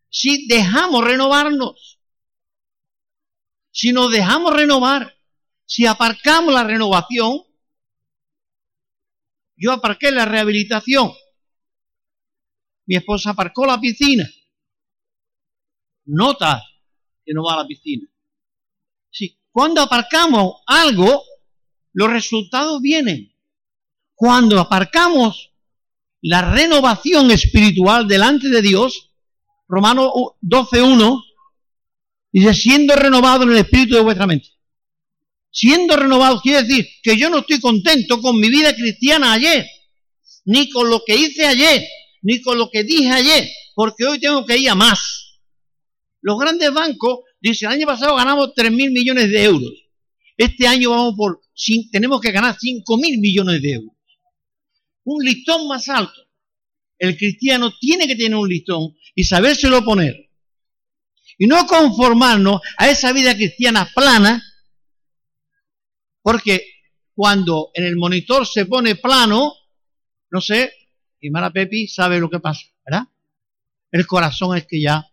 si 0.09 0.47
dejamos 0.47 1.05
renovarnos, 1.05 1.99
si 3.71 3.93
nos 3.93 4.13
dejamos 4.13 4.55
renovar, 4.55 5.19
si 5.67 5.87
aparcamos 5.87 6.55
la 6.55 6.63
renovación, 6.63 7.43
yo 9.57 9.73
aparqué 9.73 10.11
la 10.11 10.25
rehabilitación. 10.25 11.13
Mi 12.87 12.97
esposa 12.97 13.31
aparcó 13.31 13.67
la 13.67 13.81
piscina. 13.81 14.29
Nota 16.07 16.63
que 17.25 17.33
no 17.33 17.43
va 17.45 17.55
a 17.55 17.63
la 17.63 17.67
piscina. 17.67 18.07
Sí, 19.11 19.39
cuando 19.51 19.81
aparcamos 19.81 20.63
algo, 20.67 21.23
los 21.93 22.11
resultados 22.11 22.81
vienen. 22.83 23.33
Cuando 24.15 24.61
aparcamos 24.61 25.53
la 26.21 26.53
renovación 26.53 27.31
espiritual 27.31 28.07
delante 28.07 28.49
de 28.49 28.63
Dios, 28.63 29.11
Romano 29.67 30.13
12.1, 30.43 31.23
dice, 32.33 32.55
siendo 32.55 32.97
renovado 32.97 33.45
en 33.45 33.51
el 33.53 33.59
espíritu 33.59 33.95
de 33.95 34.03
vuestra 34.03 34.27
mente 34.27 34.55
siendo 35.55 35.97
renovado, 35.97 36.41
quiere 36.41 36.65
decir 36.65 36.87
que 37.01 37.17
yo 37.17 37.31
no 37.31 37.39
estoy 37.39 37.61
contento 37.61 38.21
con 38.21 38.39
mi 38.41 38.51
vida 38.51 38.75
cristiana 38.75 39.35
ayer, 39.35 39.65
ni 40.45 40.69
con 40.69 40.91
lo 40.91 41.03
que 41.07 41.15
hice 41.15 41.47
ayer, 41.47 41.81
ni 42.25 42.41
con 42.41 42.59
lo 42.59 42.71
que 42.71 42.83
dije 42.83 43.11
ayer, 43.11 43.49
porque 43.75 44.05
hoy 44.05 44.19
tengo 44.19 44.45
que 44.45 44.57
ir 44.57 44.71
a 44.71 44.75
más. 44.75 45.41
Los 46.23 46.39
grandes 46.39 46.73
bancos 46.73 47.21
dicen, 47.39 47.69
el 47.69 47.77
año 47.77 47.87
pasado 47.87 48.17
ganamos 48.17 48.55
3 48.55 48.73
mil 48.73 48.91
millones 48.91 49.31
de 49.31 49.45
euros. 49.45 49.73
Este 50.37 50.67
año 50.67 50.91
vamos 50.91 51.15
por, 51.17 51.43
tenemos 51.93 52.21
que 52.21 52.33
ganar 52.33 52.57
5 52.59 52.97
mil 52.97 53.19
millones 53.19 53.61
de 53.61 53.73
euros. 53.73 53.95
Un 55.05 55.23
listón 55.23 55.69
más 55.69 55.89
alto. 55.89 56.27
El 56.99 57.17
cristiano 57.19 57.73
tiene 57.79 58.07
que 58.07 58.17
tener 58.17 58.35
un 58.35 58.49
listón 58.49 58.97
y 59.15 59.25
sabérselo 59.25 59.85
poner. 59.85 60.31
Y 61.37 61.47
no 61.47 61.67
conformarnos 61.67 62.63
a 62.79 62.89
esa 62.89 63.13
vida 63.13 63.35
cristiana 63.35 63.91
plana 63.95 64.43
porque 66.23 66.67
cuando 67.15 67.71
en 67.75 67.85
el 67.85 67.97
monitor 67.97 68.47
se 68.47 68.65
pone 68.65 68.97
plano, 68.97 69.53
no 70.31 70.41
sé, 70.41 70.73
y 71.25 71.31
Mara 71.31 71.51
Pepi 71.51 71.89
sabe 71.89 72.21
lo 72.21 72.29
que 72.29 72.39
pasa, 72.39 72.67
¿verdad? 72.85 73.09
El 73.91 74.07
corazón 74.07 74.59
es 74.59 74.67
que 74.67 74.79
ya. 74.79 75.11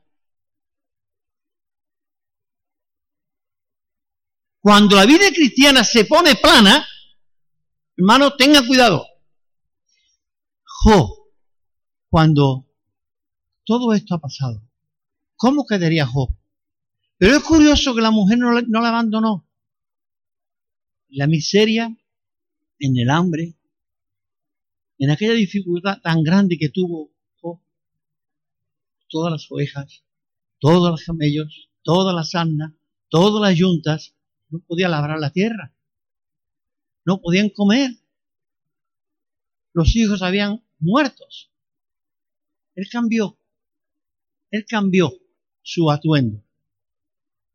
Cuando 4.60 4.98
la 4.98 5.06
vida 5.06 5.30
cristiana 5.34 5.86
se 5.86 6.04
pone 6.04 6.36
plana, 6.36 6.86
hermano, 7.96 8.36
tenga 8.36 8.68
cuidado. 8.68 9.08
Jo, 10.66 11.30
cuando 12.10 12.68
todo 13.64 13.94
esto 13.94 14.16
ha 14.16 14.20
pasado, 14.20 14.62
¿cómo 15.38 15.66
quedaría 15.66 16.06
Job? 16.06 16.30
Pero 17.18 17.38
es 17.38 17.44
curioso 17.44 17.96
que 17.96 18.02
la 18.02 18.12
mujer 18.12 18.38
no, 18.38 18.60
no 18.60 18.82
la 18.82 18.90
abandonó 18.90 19.48
la 21.08 21.28
miseria, 21.28 21.96
en 22.80 22.98
el 22.98 23.10
hambre, 23.10 23.54
en 25.02 25.10
aquella 25.10 25.34
dificultad 25.34 26.00
tan 26.00 26.22
grande 26.22 26.60
que 26.60 26.70
tuvo 26.70 27.10
todas 29.10 29.32
las 29.32 29.52
ovejas, 29.52 30.04
todos 30.60 30.92
los 30.92 31.04
camellos, 31.04 31.70
todas 31.82 32.16
las 32.16 32.34
asnas, 32.36 32.72
todas 33.10 33.42
las 33.42 33.58
yuntas, 33.58 34.14
no 34.50 34.60
podía 34.60 34.88
labrar 34.88 35.20
la 35.20 35.32
tierra. 35.32 35.74
no 37.04 37.20
podían 37.20 37.50
comer. 37.50 37.92
Los 39.74 39.96
hijos 39.96 40.22
habían 40.22 40.64
muertos. 40.78 41.50
Él 42.76 42.88
cambió. 42.90 43.40
Él 44.52 44.66
cambió 44.70 45.12
su 45.64 45.90
atuendo. 45.90 46.44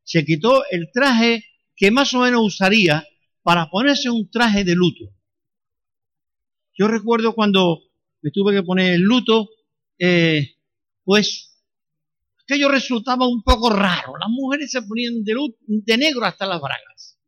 Se 0.02 0.24
quitó 0.24 0.64
el 0.68 0.90
traje 0.92 1.44
que 1.76 1.92
más 1.92 2.12
o 2.12 2.20
menos 2.20 2.42
usaría 2.44 3.06
para 3.44 3.70
ponerse 3.70 4.10
un 4.10 4.28
traje 4.28 4.64
de 4.64 4.74
luto. 4.74 5.15
Yo 6.76 6.88
recuerdo 6.88 7.34
cuando 7.34 7.82
me 8.20 8.30
tuve 8.30 8.54
que 8.54 8.62
poner 8.62 8.94
el 8.94 9.02
luto, 9.02 9.48
eh, 9.98 10.56
pues 11.04 11.62
aquello 12.42 12.68
resultaba 12.68 13.26
un 13.26 13.42
poco 13.42 13.70
raro. 13.70 14.16
Las 14.18 14.28
mujeres 14.28 14.70
se 14.70 14.82
ponían 14.82 15.24
de, 15.24 15.96
negro 15.96 16.24
hasta 16.24 16.46
las 16.46 16.60
bragas. 16.60 17.18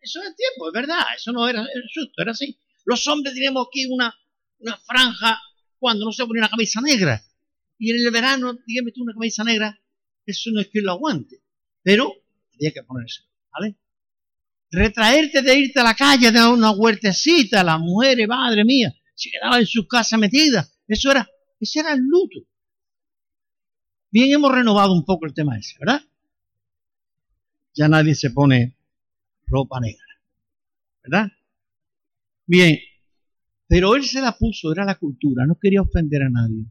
Eso 0.00 0.20
es 0.22 0.36
tiempo, 0.36 0.68
es 0.68 0.72
verdad, 0.74 1.02
eso 1.16 1.32
no 1.32 1.48
era 1.48 1.66
justo, 1.94 2.20
era 2.20 2.32
así. 2.32 2.58
Los 2.84 3.06
hombres 3.06 3.32
teníamos 3.32 3.66
aquí 3.68 3.86
una, 3.86 4.14
una 4.58 4.76
franja 4.76 5.40
cuando 5.78 6.04
no 6.04 6.12
se 6.12 6.26
ponía 6.26 6.42
una 6.42 6.50
camisa 6.50 6.82
negra. 6.82 7.24
Y 7.78 7.90
en 7.90 8.06
el 8.06 8.12
verano, 8.12 8.58
dígame 8.66 8.92
tú, 8.92 9.02
una 9.02 9.14
camisa 9.14 9.44
negra, 9.44 9.80
eso 10.26 10.50
no 10.52 10.60
es 10.60 10.68
que 10.68 10.82
lo 10.82 10.92
aguante. 10.92 11.42
Pero 11.82 12.12
había 12.54 12.72
que 12.72 12.82
ponerse, 12.82 13.22
¿vale? 13.50 13.76
Retraerte 14.74 15.40
de 15.42 15.58
irte 15.58 15.80
a 15.80 15.84
la 15.84 15.94
calle, 15.94 16.32
de 16.32 16.44
una 16.46 16.72
huertecita, 16.72 17.62
las 17.62 17.78
mujeres, 17.78 18.26
madre 18.26 18.64
mía, 18.64 18.92
se 19.14 19.30
quedaban 19.30 19.60
en 19.60 19.66
su 19.66 19.86
casa 19.86 20.18
metidas. 20.18 20.76
Eso 20.88 21.12
era, 21.12 21.28
ese 21.60 21.80
era 21.80 21.92
el 21.92 22.00
luto. 22.00 22.40
Bien, 24.10 24.32
hemos 24.32 24.52
renovado 24.52 24.92
un 24.92 25.04
poco 25.04 25.26
el 25.26 25.34
tema 25.34 25.56
ese, 25.56 25.76
¿verdad? 25.78 26.02
Ya 27.74 27.88
nadie 27.88 28.14
se 28.14 28.30
pone 28.30 28.76
ropa 29.46 29.78
negra, 29.80 30.04
¿verdad? 31.02 31.30
Bien, 32.46 32.78
pero 33.68 33.94
él 33.94 34.04
se 34.04 34.20
la 34.20 34.36
puso, 34.36 34.72
era 34.72 34.84
la 34.84 34.96
cultura, 34.96 35.46
no 35.46 35.56
quería 35.60 35.82
ofender 35.82 36.22
a 36.22 36.30
nadie. 36.30 36.66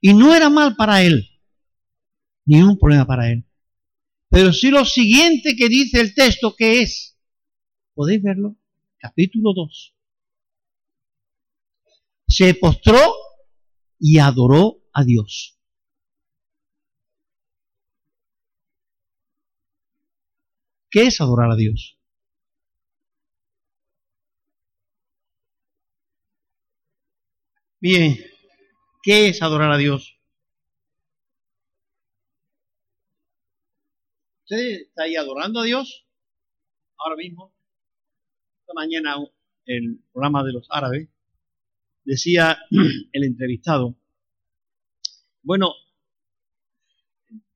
Y 0.00 0.12
no 0.12 0.34
era 0.34 0.50
mal 0.50 0.76
para 0.76 1.02
él, 1.02 1.26
ni 2.44 2.62
un 2.62 2.78
problema 2.78 3.06
para 3.06 3.30
él. 3.30 3.46
Pero 4.28 4.52
si 4.52 4.70
lo 4.70 4.84
siguiente 4.84 5.56
que 5.56 5.68
dice 5.68 6.00
el 6.00 6.14
texto, 6.14 6.54
que 6.56 6.82
es, 6.82 7.13
podéis 7.94 8.22
verlo, 8.22 8.56
capítulo 8.98 9.52
2. 9.54 9.94
Se 12.26 12.54
postró 12.54 12.98
y 13.98 14.18
adoró 14.18 14.82
a 14.92 15.04
Dios. 15.04 15.58
¿Qué 20.90 21.06
es 21.08 21.20
adorar 21.20 21.50
a 21.50 21.56
Dios? 21.56 21.98
Bien, 27.80 28.16
¿qué 29.02 29.28
es 29.28 29.42
adorar 29.42 29.70
a 29.70 29.76
Dios? 29.76 30.18
¿Usted 34.44 34.82
está 34.82 35.04
ahí 35.04 35.16
adorando 35.16 35.60
a 35.60 35.64
Dios? 35.64 36.06
Ahora 36.98 37.16
mismo, 37.16 37.53
esta 38.64 38.72
mañana 38.72 39.16
el 39.66 40.00
programa 40.10 40.42
de 40.42 40.52
los 40.54 40.66
árabes 40.70 41.10
decía 42.02 42.58
el 43.12 43.24
entrevistado, 43.24 43.94
bueno, 45.42 45.74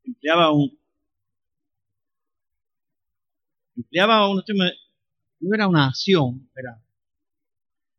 empleaba 0.04 0.52
un, 0.52 0.78
empleaba 3.74 4.28
un 4.28 4.42
no 5.40 5.54
era 5.54 5.66
una 5.66 5.86
acción, 5.86 6.50
era. 6.54 6.82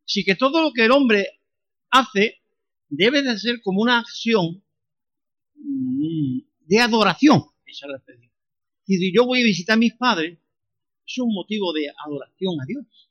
Sí 0.06 0.24
que 0.24 0.36
todo 0.36 0.62
lo 0.62 0.72
que 0.72 0.86
el 0.86 0.92
hombre 0.92 1.40
hace 1.90 2.42
debe 2.90 3.24
de 3.24 3.40
ser 3.40 3.60
como 3.64 3.82
una 3.82 3.98
acción 3.98 4.64
mm, 5.56 6.40
de 6.68 6.80
adoración. 6.80 7.44
Esa 7.66 7.88
es 7.88 8.20
si 8.86 9.12
yo 9.12 9.26
voy 9.26 9.42
a 9.42 9.46
visitar 9.46 9.76
a 9.76 9.80
mis 9.80 9.94
padres, 9.96 10.38
es 11.08 11.18
un 11.18 11.34
motivo 11.34 11.74
de 11.74 11.92
adoración 12.06 12.62
a 12.62 12.66
Dios. 12.66 13.09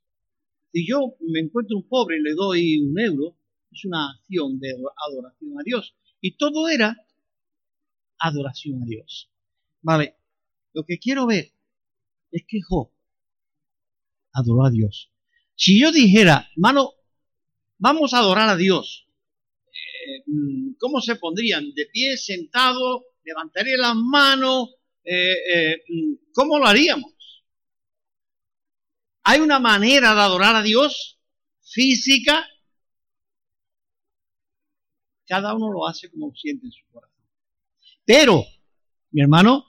Si 0.72 0.86
yo 0.86 1.16
me 1.20 1.40
encuentro 1.40 1.76
un 1.76 1.88
pobre 1.88 2.18
y 2.18 2.22
le 2.22 2.34
doy 2.34 2.78
un 2.78 2.98
euro, 2.98 3.36
es 3.72 3.84
una 3.84 4.10
acción 4.10 4.58
de 4.58 4.74
adoración 5.08 5.58
a 5.58 5.62
Dios. 5.64 5.94
Y 6.20 6.36
todo 6.36 6.68
era 6.68 6.96
adoración 8.18 8.82
a 8.82 8.86
Dios. 8.86 9.30
Vale, 9.82 10.16
lo 10.72 10.84
que 10.84 10.98
quiero 10.98 11.26
ver 11.26 11.52
es 12.30 12.44
que 12.46 12.60
Job 12.60 12.90
adoró 14.32 14.64
a 14.64 14.70
Dios. 14.70 15.10
Si 15.54 15.80
yo 15.80 15.90
dijera, 15.90 16.48
mano, 16.56 16.92
vamos 17.78 18.14
a 18.14 18.18
adorar 18.18 18.48
a 18.48 18.56
Dios, 18.56 19.08
eh, 19.66 20.24
¿cómo 20.78 21.00
se 21.00 21.16
pondrían? 21.16 21.72
¿De 21.74 21.86
pie, 21.86 22.16
sentado? 22.16 23.06
¿Levantaría 23.24 23.76
las 23.76 23.96
manos? 23.96 24.74
Eh, 25.04 25.34
eh, 25.54 25.84
¿Cómo 26.32 26.58
lo 26.58 26.66
haríamos? 26.66 27.12
¿Hay 29.30 29.40
una 29.40 29.58
manera 29.58 30.14
de 30.14 30.22
adorar 30.22 30.56
a 30.56 30.62
Dios 30.62 31.18
física? 31.62 32.48
Cada 35.26 35.52
uno 35.52 35.70
lo 35.70 35.86
hace 35.86 36.10
como 36.10 36.34
siente 36.34 36.64
en 36.64 36.72
su 36.72 36.80
corazón. 36.90 37.28
Pero, 38.06 38.46
mi 39.10 39.20
hermano, 39.20 39.66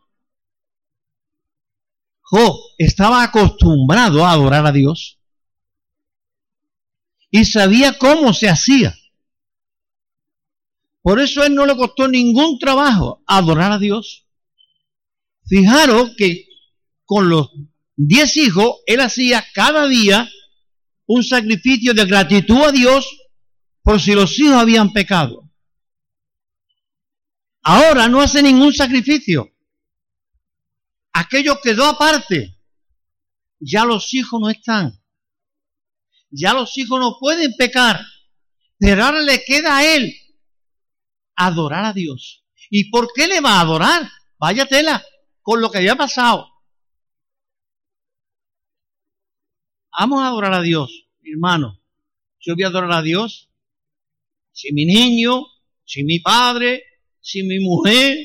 Job 2.22 2.56
estaba 2.78 3.22
acostumbrado 3.22 4.26
a 4.26 4.32
adorar 4.32 4.65
a 4.65 4.72
Dios 4.72 5.19
y 7.30 7.43
sabía 7.43 7.98
cómo 7.98 8.32
se 8.32 8.48
hacía. 8.48 8.95
Por 11.02 11.19
eso 11.19 11.43
él 11.43 11.54
no 11.54 11.65
le 11.65 11.76
costó 11.76 12.08
ningún 12.08 12.60
trabajo 12.60 13.22
adorar 13.28 13.74
a 13.74 13.78
Dios. 13.78 14.26
Fijaros 15.45 16.12
que 16.17 16.48
con 17.04 17.28
los 17.28 17.52
diez 18.07 18.38
hijos 18.38 18.77
él 18.85 19.01
hacía 19.01 19.45
cada 19.53 19.88
día 19.88 20.29
un 21.05 21.23
sacrificio 21.23 21.93
de 21.93 22.05
gratitud 22.05 22.62
a 22.62 22.71
Dios 22.71 23.05
por 23.81 23.99
si 23.99 24.13
los 24.13 24.39
hijos 24.39 24.55
habían 24.55 24.91
pecado. 24.93 25.49
Ahora 27.62 28.07
no 28.07 28.21
hace 28.21 28.41
ningún 28.41 28.73
sacrificio 28.73 29.51
aquello 31.19 31.59
quedó 31.62 31.85
aparte. 31.85 32.57
Ya 33.59 33.85
los 33.85 34.13
hijos 34.13 34.39
no 34.39 34.49
están. 34.49 35.03
Ya 36.31 36.53
los 36.53 36.77
hijos 36.77 36.99
no 36.99 37.17
pueden 37.19 37.53
pecar. 37.57 37.99
Pero 38.77 39.03
ahora 39.03 39.21
le 39.21 39.43
queda 39.43 39.77
a 39.77 39.95
él 39.95 40.13
adorar 41.35 41.85
a 41.85 41.93
Dios. 41.93 42.45
¿Y 42.69 42.89
por 42.89 43.09
qué 43.13 43.27
le 43.27 43.41
va 43.41 43.57
a 43.57 43.62
adorar? 43.62 44.09
Vaya 44.38 44.65
tela, 44.65 45.03
con 45.41 45.59
lo 45.59 45.69
que 45.69 45.79
había 45.79 45.95
pasado. 45.95 46.48
Vamos 49.97 50.21
a 50.21 50.28
adorar 50.28 50.54
a 50.54 50.62
Dios, 50.62 51.08
hermano. 51.23 51.80
Yo 52.39 52.56
voy 52.56 52.63
a 52.63 52.67
adorar 52.67 52.91
a 52.91 53.02
Dios 53.02 53.49
si 54.52 54.73
mi 54.73 54.86
niño, 54.86 55.45
si 55.86 56.04
mi 56.04 56.19
padre, 56.19 56.84
si 57.21 57.43
mi 57.43 57.60
mujer, 57.60 58.17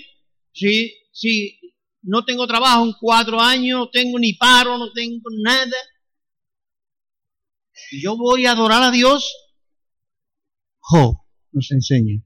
si, 0.53 0.93
si 1.13 1.61
no 2.03 2.25
tengo 2.25 2.47
trabajo 2.47 2.85
en 2.85 2.93
cuatro 3.01 3.41
años, 3.41 3.79
no 3.79 3.91
tengo 3.91 4.19
ni 4.19 4.35
paro, 4.35 4.79
no 4.79 4.93
tengo 4.93 5.29
nada. 5.43 5.77
Yo 7.93 8.17
voy 8.17 8.47
a 8.47 8.53
adorar 8.53 8.83
a 8.83 8.91
Dios. 8.91 9.33
Job 10.81 11.17
nos 11.53 11.71
enseña 11.71 12.23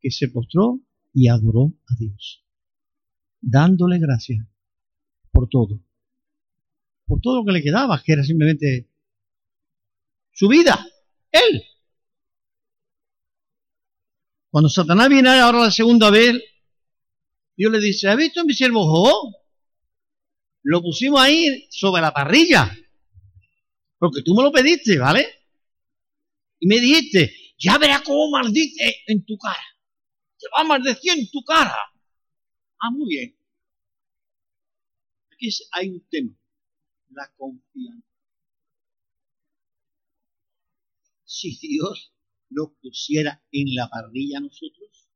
que 0.00 0.10
se 0.10 0.28
postró 0.28 0.80
y 1.12 1.28
adoró 1.28 1.72
a 1.88 1.94
Dios, 1.98 2.44
dándole 3.40 3.98
gracias 3.98 4.44
por 5.30 5.48
todo, 5.48 5.80
por 7.06 7.20
todo 7.20 7.38
lo 7.38 7.44
que 7.44 7.52
le 7.52 7.62
quedaba, 7.62 8.02
que 8.02 8.12
era 8.12 8.22
simplemente 8.22 8.88
su 10.32 10.48
vida, 10.48 10.84
él. 11.30 11.62
Cuando 14.50 14.68
Satanás 14.68 15.08
viene 15.08 15.30
ahora 15.30 15.60
la 15.60 15.70
segunda 15.70 16.10
vez, 16.10 16.40
Dios 17.56 17.72
le 17.72 17.80
dice, 17.80 18.08
¿has 18.08 18.16
visto 18.16 18.44
mi 18.44 18.54
siervo 18.54 18.84
Job? 18.84 19.34
Lo 20.62 20.80
pusimos 20.80 21.20
ahí 21.20 21.66
sobre 21.70 22.02
la 22.02 22.12
parrilla. 22.12 22.76
Porque 23.98 24.22
tú 24.22 24.34
me 24.34 24.42
lo 24.42 24.52
pediste, 24.52 24.98
¿vale? 24.98 25.26
Y 26.58 26.66
me 26.66 26.80
dijiste, 26.80 27.34
ya 27.58 27.78
verás 27.78 28.02
cómo 28.02 28.30
maldice 28.30 29.02
en 29.06 29.24
tu 29.24 29.36
cara. 29.38 29.64
Te 30.38 30.46
va 30.56 30.62
a 30.62 30.64
maldecir 30.64 31.12
en 31.18 31.30
tu 31.30 31.42
cara. 31.42 31.76
Ah, 32.80 32.90
muy 32.90 33.08
bien. 33.08 33.36
Aquí 35.32 35.48
hay 35.72 35.88
un 35.90 36.08
tema. 36.08 36.34
La 37.14 37.32
confianza. 37.36 38.08
Si 41.24 41.56
Dios 41.58 42.12
lo 42.50 42.74
pusiera 42.74 43.42
en 43.52 43.74
la 43.74 43.88
parrilla 43.88 44.38
a 44.38 44.42
nosotros, 44.42 45.08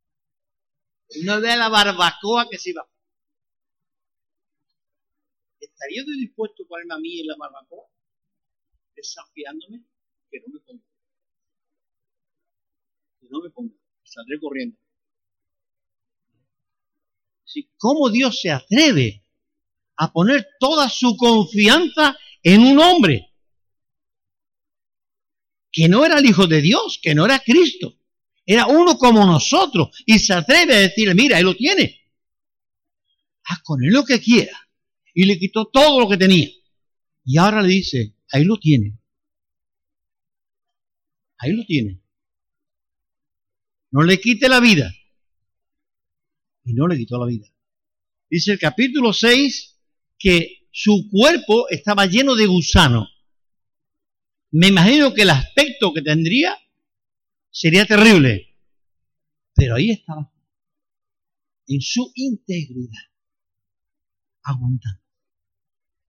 no 1.24 1.40
vea 1.40 1.56
la 1.56 1.68
barbacoa 1.68 2.48
que 2.48 2.58
se 2.58 2.70
iba. 2.70 2.88
¿Estaría 5.60 6.04
yo 6.04 6.12
dispuesto 6.12 6.64
a 6.64 6.66
ponerme 6.66 6.94
a 6.94 6.98
mí 6.98 7.20
en 7.20 7.26
la 7.26 7.36
barbacoa? 7.36 7.88
desafiándome 8.98 9.84
que 10.30 10.40
no 10.40 10.48
me 10.52 10.60
ponga. 10.60 10.84
Que 13.20 13.26
no 13.30 13.40
me 13.40 13.50
ponga. 13.50 13.74
Saldré 14.04 14.40
corriendo. 14.40 14.76
¿Cómo 17.78 18.10
Dios 18.10 18.40
se 18.40 18.50
atreve 18.50 19.24
a 19.98 20.12
poner 20.12 20.46
toda 20.58 20.88
su 20.88 21.16
confianza 21.16 22.16
en 22.42 22.62
un 22.62 22.78
hombre 22.78 23.32
que 25.70 25.88
no 25.88 26.04
era 26.04 26.18
el 26.18 26.26
Hijo 26.26 26.46
de 26.46 26.62
Dios, 26.62 26.98
que 27.02 27.14
no 27.14 27.24
era 27.24 27.40
Cristo? 27.40 27.94
Era 28.46 28.66
uno 28.66 28.96
como 28.96 29.26
nosotros 29.26 29.90
y 30.06 30.18
se 30.18 30.32
atreve 30.32 30.74
a 30.74 30.80
decirle, 30.80 31.14
mira, 31.14 31.38
él 31.38 31.44
lo 31.44 31.54
tiene. 31.54 32.00
Haz 33.44 33.60
con 33.62 33.84
él 33.84 33.90
lo 33.90 34.04
que 34.04 34.20
quiera. 34.20 34.56
Y 35.12 35.26
le 35.26 35.38
quitó 35.38 35.66
todo 35.66 36.00
lo 36.00 36.08
que 36.08 36.16
tenía. 36.16 36.48
Y 37.24 37.36
ahora 37.36 37.60
le 37.60 37.68
dice, 37.68 38.14
ahí 38.30 38.44
lo 38.44 38.56
tiene. 38.56 38.98
Ahí 41.38 41.52
lo 41.52 41.64
tiene. 41.64 42.00
No 43.90 44.02
le 44.02 44.20
quite 44.20 44.48
la 44.48 44.60
vida. 44.60 44.90
Y 46.64 46.72
no 46.72 46.86
le 46.86 46.96
quitó 46.96 47.18
la 47.18 47.26
vida. 47.26 47.48
Dice 48.30 48.52
el 48.52 48.58
capítulo 48.58 49.12
6 49.12 49.77
que 50.18 50.66
su 50.72 51.08
cuerpo 51.10 51.68
estaba 51.68 52.06
lleno 52.06 52.34
de 52.34 52.46
gusano. 52.46 53.08
Me 54.50 54.68
imagino 54.68 55.12
que 55.12 55.22
el 55.22 55.30
aspecto 55.30 55.92
que 55.92 56.02
tendría 56.02 56.56
sería 57.50 57.84
terrible. 57.84 58.56
Pero 59.54 59.74
ahí 59.74 59.90
estaba, 59.90 60.30
en 61.66 61.80
su 61.80 62.12
integridad, 62.14 63.02
aguantando. 64.42 65.00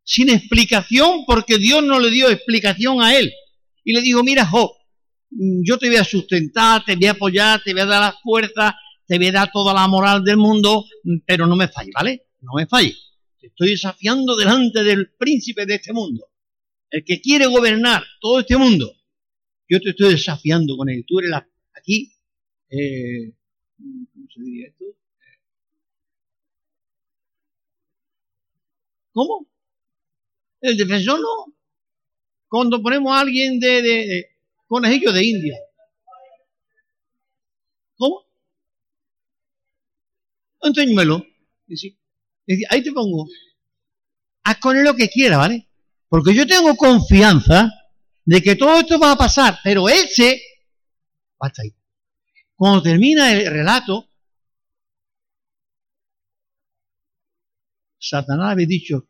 Sin 0.04 0.30
explicación, 0.30 1.26
porque 1.26 1.58
Dios 1.58 1.84
no 1.84 2.00
le 2.00 2.12
dio 2.12 2.30
explicación 2.30 3.02
a 3.02 3.18
él. 3.18 3.32
Y 3.84 3.94
le 3.94 4.02
dijo, 4.02 4.24
mira, 4.24 4.46
Job, 4.46 4.72
yo 5.32 5.78
te 5.78 5.88
voy 5.88 5.98
a 5.98 6.04
sustentar, 6.04 6.84
te 6.86 6.96
voy 6.96 7.08
a 7.08 7.12
apoyar, 7.12 7.62
te 7.64 7.74
voy 7.74 7.82
a 7.82 7.86
dar 7.86 8.02
la 8.02 8.20
fuerza, 8.22 8.76
te 9.06 9.18
voy 9.18 9.28
a 9.28 9.32
dar 9.32 9.52
toda 9.52 9.74
la 9.74 9.88
moral 9.88 10.24
del 10.24 10.38
mundo, 10.38 10.86
pero 11.26 11.48
no 11.48 11.56
me 11.56 11.68
falles, 11.68 11.94
¿vale? 11.94 12.28
No 12.42 12.54
me 12.56 12.68
falles. 12.68 13.09
Te 13.40 13.48
estoy 13.48 13.72
desafiando 13.72 14.36
delante 14.36 14.84
del 14.84 15.12
príncipe 15.12 15.66
de 15.66 15.76
este 15.76 15.94
mundo. 15.94 16.28
El 16.90 17.06
que 17.06 17.22
quiere 17.22 17.46
gobernar 17.46 18.04
todo 18.20 18.42
este 18.42 18.58
mundo. 18.58 18.94
Yo 19.68 19.80
te 19.80 19.92
estoy 19.92 20.12
desafiando 20.12 20.76
con 20.76 20.90
él. 20.90 21.06
Tú 21.08 21.20
eres 21.20 21.32
la, 21.32 21.48
aquí, 21.74 22.12
eh, 22.70 23.32
¿cómo 23.78 24.28
se 24.34 24.42
diría 24.42 24.68
esto? 24.68 24.86
¿Cómo? 29.14 29.48
El 30.62 30.76
defensor 30.76 31.20
no. 31.22 31.54
Cuando 32.48 32.82
ponemos 32.82 33.14
a 33.14 33.22
alguien 33.22 33.60
de, 33.60 33.82
de, 33.82 34.08
de 34.08 34.30
conejillo 34.68 35.14
de 35.14 35.24
India. 35.24 35.58
¿Cómo? 37.96 38.26
Enséñamelo. 40.62 41.26
Ahí 42.70 42.84
te 42.84 42.92
pongo. 42.92 43.28
Haz 44.44 44.58
con 44.58 44.78
él 44.78 44.84
lo 44.84 44.96
que 44.96 45.10
quiera, 45.10 45.38
¿vale? 45.38 45.68
Porque 46.08 46.34
yo 46.34 46.48
tengo 46.48 46.76
confianza 46.76 47.72
de 48.26 48.42
que 48.42 48.56
todo 48.56 48.80
esto 48.80 49.00
va 49.00 49.12
a 49.12 49.18
pasar, 49.18 49.60
pero 49.64 49.88
ese 49.90 50.42
hasta 51.40 51.62
ahí. 51.62 51.76
Cuando 52.56 52.82
termina 52.82 53.32
el 53.32 53.50
relato, 53.50 54.10
Satanás 57.98 58.52
había 58.52 58.68
dicho, 58.68 59.08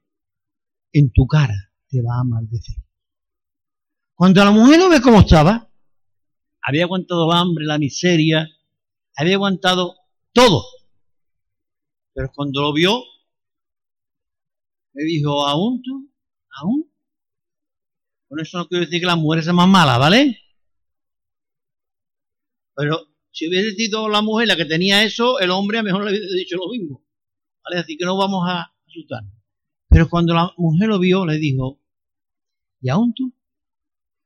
en 0.92 1.12
tu 1.12 1.26
cara 1.26 1.74
te 1.88 2.02
va 2.02 2.20
a 2.20 2.24
maldecir. 2.24 2.76
Cuando 4.14 4.44
la 4.44 4.52
mujer 4.52 4.80
no 4.80 4.90
ve 4.90 5.02
cómo 5.02 5.22
estaba, 5.22 5.72
había 6.62 6.84
aguantado 6.84 7.32
el 7.32 7.38
hambre, 7.38 7.66
la 7.66 7.78
miseria, 7.78 8.48
había 9.16 9.36
aguantado 9.36 9.96
todo. 10.34 10.64
Pero 12.14 12.32
cuando 12.36 12.62
lo 12.62 12.74
vio, 12.74 13.02
me 15.00 15.06
dijo, 15.06 15.48
¿aún 15.48 15.82
tú? 15.82 16.12
¿Aún? 16.62 16.92
Con 18.28 18.40
eso 18.42 18.58
no 18.58 18.68
quiero 18.68 18.84
decir 18.84 19.00
que 19.00 19.06
la 19.06 19.16
mujer 19.16 19.44
sea 19.44 19.54
más 19.54 19.70
mala, 19.70 19.98
¿vale? 19.98 20.38
Pero 22.76 23.08
si 23.32 23.48
hubiese 23.48 23.76
sido 23.76 24.10
la 24.10 24.22
mujer 24.22 24.50
la 24.50 24.58
que 24.58 24.66
tenía 24.66 25.04
eso, 25.04 25.40
el 25.40 25.52
hombre 25.52 25.78
a 25.78 25.84
lo 25.84 25.86
mejor 25.86 26.04
le 26.04 26.12
hubiese 26.12 26.36
dicho 26.36 26.58
lo 26.58 26.70
mismo. 26.70 27.02
¿Vale? 27.64 27.80
Así 27.80 27.96
que 27.96 28.04
no 28.04 28.18
vamos 28.18 28.44
a 28.46 28.74
asustar. 28.88 29.24
Pero 29.88 30.10
cuando 30.10 30.34
la 30.34 30.54
mujer 30.58 30.90
lo 30.90 31.00
vio, 31.00 31.26
le 31.26 31.38
dijo, 31.38 31.80
¿y 32.82 32.90
aún 32.90 33.14
tú? 33.14 33.34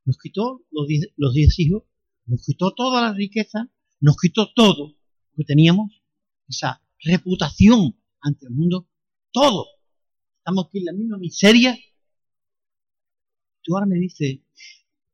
Nos 0.06 0.18
quitó 0.18 0.66
los 0.72 0.88
diez, 0.88 1.08
los 1.18 1.36
diez 1.36 1.60
hijos, 1.60 1.84
nos 2.26 2.44
quitó 2.44 2.74
toda 2.74 3.00
la 3.00 3.14
riqueza, 3.14 3.70
nos 4.02 4.18
quitó 4.18 4.52
todo 4.54 4.88
lo 4.88 5.36
que 5.38 5.44
teníamos, 5.44 6.02
esa 6.48 6.82
reputación 7.04 7.96
ante 8.22 8.48
el 8.48 8.54
mundo, 8.54 8.88
todo. 9.32 9.68
Estamos 10.44 10.68
aquí 10.68 10.80
en 10.80 10.86
la 10.86 10.94
misma 10.94 11.18
miseria 11.18 11.78
tú 13.64 13.76
ahora 13.76 13.86
me 13.86 13.98
dices 13.98 14.40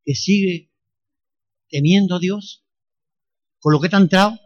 que 0.03 0.15
sigue 0.15 0.71
temiendo 1.69 2.15
a 2.15 2.19
Dios 2.19 2.65
con 3.59 3.73
lo 3.73 3.79
que 3.79 3.89
te 3.89 3.95
ha 3.95 3.99
entrado. 3.99 4.39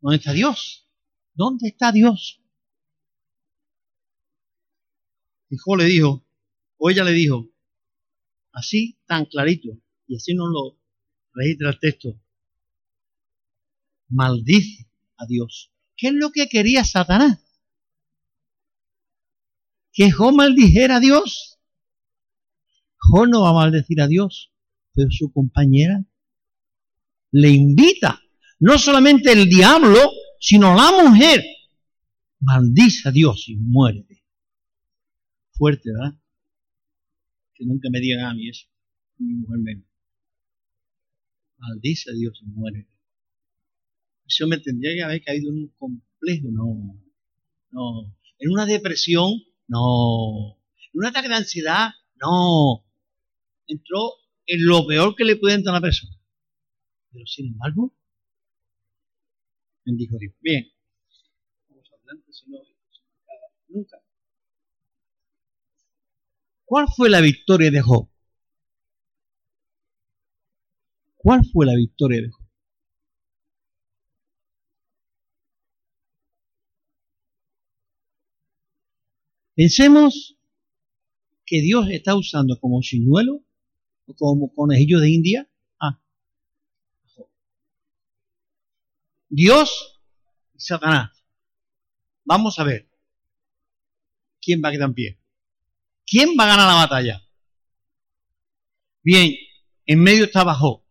¿Dónde 0.00 0.16
está 0.16 0.32
Dios? 0.32 0.88
¿Dónde 1.32 1.68
está 1.68 1.92
Dios? 1.92 2.42
Hijo 5.50 5.76
le 5.76 5.84
dijo, 5.84 6.26
o 6.76 6.90
ella 6.90 7.04
le 7.04 7.12
dijo, 7.12 7.48
así 8.52 8.98
tan 9.06 9.26
clarito, 9.26 9.68
y 10.08 10.16
así 10.16 10.34
nos 10.34 10.48
lo 10.50 10.76
registra 11.32 11.70
el 11.70 11.78
texto, 11.78 12.20
maldice 14.08 14.88
a 15.16 15.26
Dios. 15.26 15.70
¿Qué 15.96 16.08
es 16.08 16.14
lo 16.14 16.32
que 16.32 16.48
quería 16.48 16.82
Satanás? 16.84 17.43
Que 19.94 20.10
Job 20.10 20.34
maldijera 20.34 20.96
a 20.96 21.00
Dios. 21.00 21.58
Job 22.98 23.28
no 23.28 23.42
va 23.42 23.50
a 23.50 23.54
maldecir 23.54 24.00
a 24.00 24.08
Dios, 24.08 24.52
pero 24.92 25.08
su 25.10 25.32
compañera 25.32 26.04
le 27.30 27.50
invita. 27.50 28.20
No 28.58 28.78
solamente 28.78 29.32
el 29.32 29.48
diablo, 29.48 29.98
sino 30.38 30.74
la 30.74 30.90
mujer. 30.90 31.42
Maldice 32.40 33.08
a 33.08 33.12
Dios 33.12 33.48
y 33.48 33.56
muérete. 33.56 34.24
Fuerte, 35.52 35.90
¿verdad? 35.92 36.18
Que 37.54 37.64
nunca 37.64 37.88
me 37.90 38.00
digan 38.00 38.26
a 38.26 38.34
mí 38.34 38.48
eso. 38.48 38.66
Mi 39.18 39.34
mujer 39.34 39.58
menos. 39.60 39.84
Maldice 41.58 42.10
a 42.10 42.14
Dios 42.14 42.40
y 42.42 42.46
muérete. 42.46 42.90
Eso 44.26 44.46
me 44.48 44.58
tendría 44.58 44.94
que 44.94 45.02
haber 45.02 45.22
caído 45.22 45.50
en 45.50 45.58
un 45.58 45.68
complejo, 45.76 46.48
no. 46.50 47.00
No. 47.70 48.16
En 48.38 48.50
una 48.50 48.66
depresión, 48.66 49.30
no. 49.68 50.58
En 50.92 51.00
un 51.00 51.06
ataque 51.06 51.28
de 51.28 51.34
ansiedad, 51.34 51.90
no 52.20 52.84
entró 53.66 54.12
en 54.46 54.66
lo 54.66 54.86
peor 54.86 55.14
que 55.14 55.24
le 55.24 55.36
puede 55.36 55.54
entrar 55.54 55.74
a 55.74 55.78
una 55.78 55.86
persona. 55.86 56.16
Pero 57.12 57.26
sin 57.26 57.52
embargo, 57.52 57.92
bendijo 59.84 60.18
Dios. 60.18 60.34
Bien, 60.40 60.70
vamos 61.68 61.90
adelante, 61.92 62.32
si 62.32 62.50
no, 62.50 62.58
nunca. 63.68 63.98
¿Cuál 66.64 66.86
fue 66.94 67.10
la 67.10 67.20
victoria 67.20 67.70
de 67.70 67.80
Job? 67.80 68.08
¿Cuál 71.16 71.42
fue 71.52 71.66
la 71.66 71.74
victoria 71.74 72.20
de 72.20 72.30
Job? 72.30 72.43
Pensemos 79.54 80.36
que 81.46 81.60
Dios 81.60 81.88
está 81.90 82.16
usando 82.16 82.58
como 82.58 82.82
señuelo 82.82 83.44
como 84.16 84.54
conejillo 84.54 85.00
de 85.00 85.10
India. 85.10 85.50
Ah. 85.80 85.98
Dios 89.28 90.00
y 90.54 90.60
Satanás. 90.60 91.10
Vamos 92.24 92.58
a 92.58 92.64
ver. 92.64 92.90
¿Quién 94.40 94.60
va 94.62 94.68
a 94.68 94.72
quedar 94.72 94.88
en 94.88 94.94
pie? 94.94 95.18
¿Quién 96.06 96.30
va 96.38 96.44
a 96.44 96.48
ganar 96.48 96.68
la 96.68 96.74
batalla? 96.74 97.26
Bien, 99.02 99.34
en 99.86 100.00
medio 100.00 100.24
estaba 100.24 100.54
Job, 100.54 100.82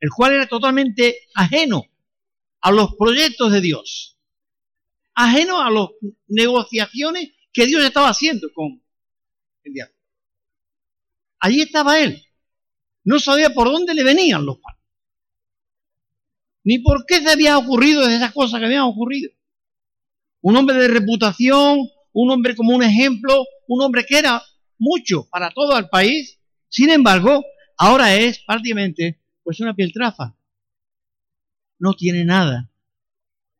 el 0.00 0.10
cual 0.10 0.32
era 0.32 0.46
totalmente 0.46 1.20
ajeno 1.34 1.84
a 2.60 2.70
los 2.70 2.94
proyectos 2.96 3.52
de 3.52 3.60
Dios, 3.60 4.18
ajeno 5.14 5.62
a 5.62 5.70
las 5.70 5.88
negociaciones 6.26 7.35
que 7.56 7.66
Dios 7.66 7.82
estaba 7.82 8.10
haciendo 8.10 8.52
con 8.52 8.82
el 9.64 9.72
diablo. 9.72 9.94
Allí 11.40 11.62
estaba 11.62 11.98
él, 11.98 12.22
no 13.02 13.18
sabía 13.18 13.48
por 13.54 13.68
dónde 13.68 13.94
le 13.94 14.04
venían 14.04 14.44
los 14.44 14.58
palos. 14.58 14.78
Ni 16.64 16.80
por 16.80 17.06
qué 17.06 17.22
se 17.22 17.30
había 17.30 17.56
ocurrido 17.56 18.06
de 18.06 18.16
esas 18.16 18.34
cosas 18.34 18.60
que 18.60 18.66
habían 18.66 18.82
ocurrido. 18.82 19.30
Un 20.42 20.54
hombre 20.56 20.76
de 20.76 20.88
reputación, 20.88 21.88
un 22.12 22.30
hombre 22.30 22.54
como 22.54 22.74
un 22.74 22.82
ejemplo, 22.82 23.42
un 23.68 23.82
hombre 23.82 24.04
que 24.04 24.18
era 24.18 24.42
mucho 24.78 25.26
para 25.30 25.50
todo 25.50 25.78
el 25.78 25.88
país, 25.88 26.38
Sin 26.68 26.90
embargo, 26.90 27.42
ahora 27.78 28.14
es 28.16 28.40
prácticamente 28.40 29.22
pues 29.42 29.60
una 29.60 29.74
piel 29.74 29.94
trafa. 29.94 30.36
No 31.78 31.94
tiene 31.94 32.22
nada. 32.24 32.70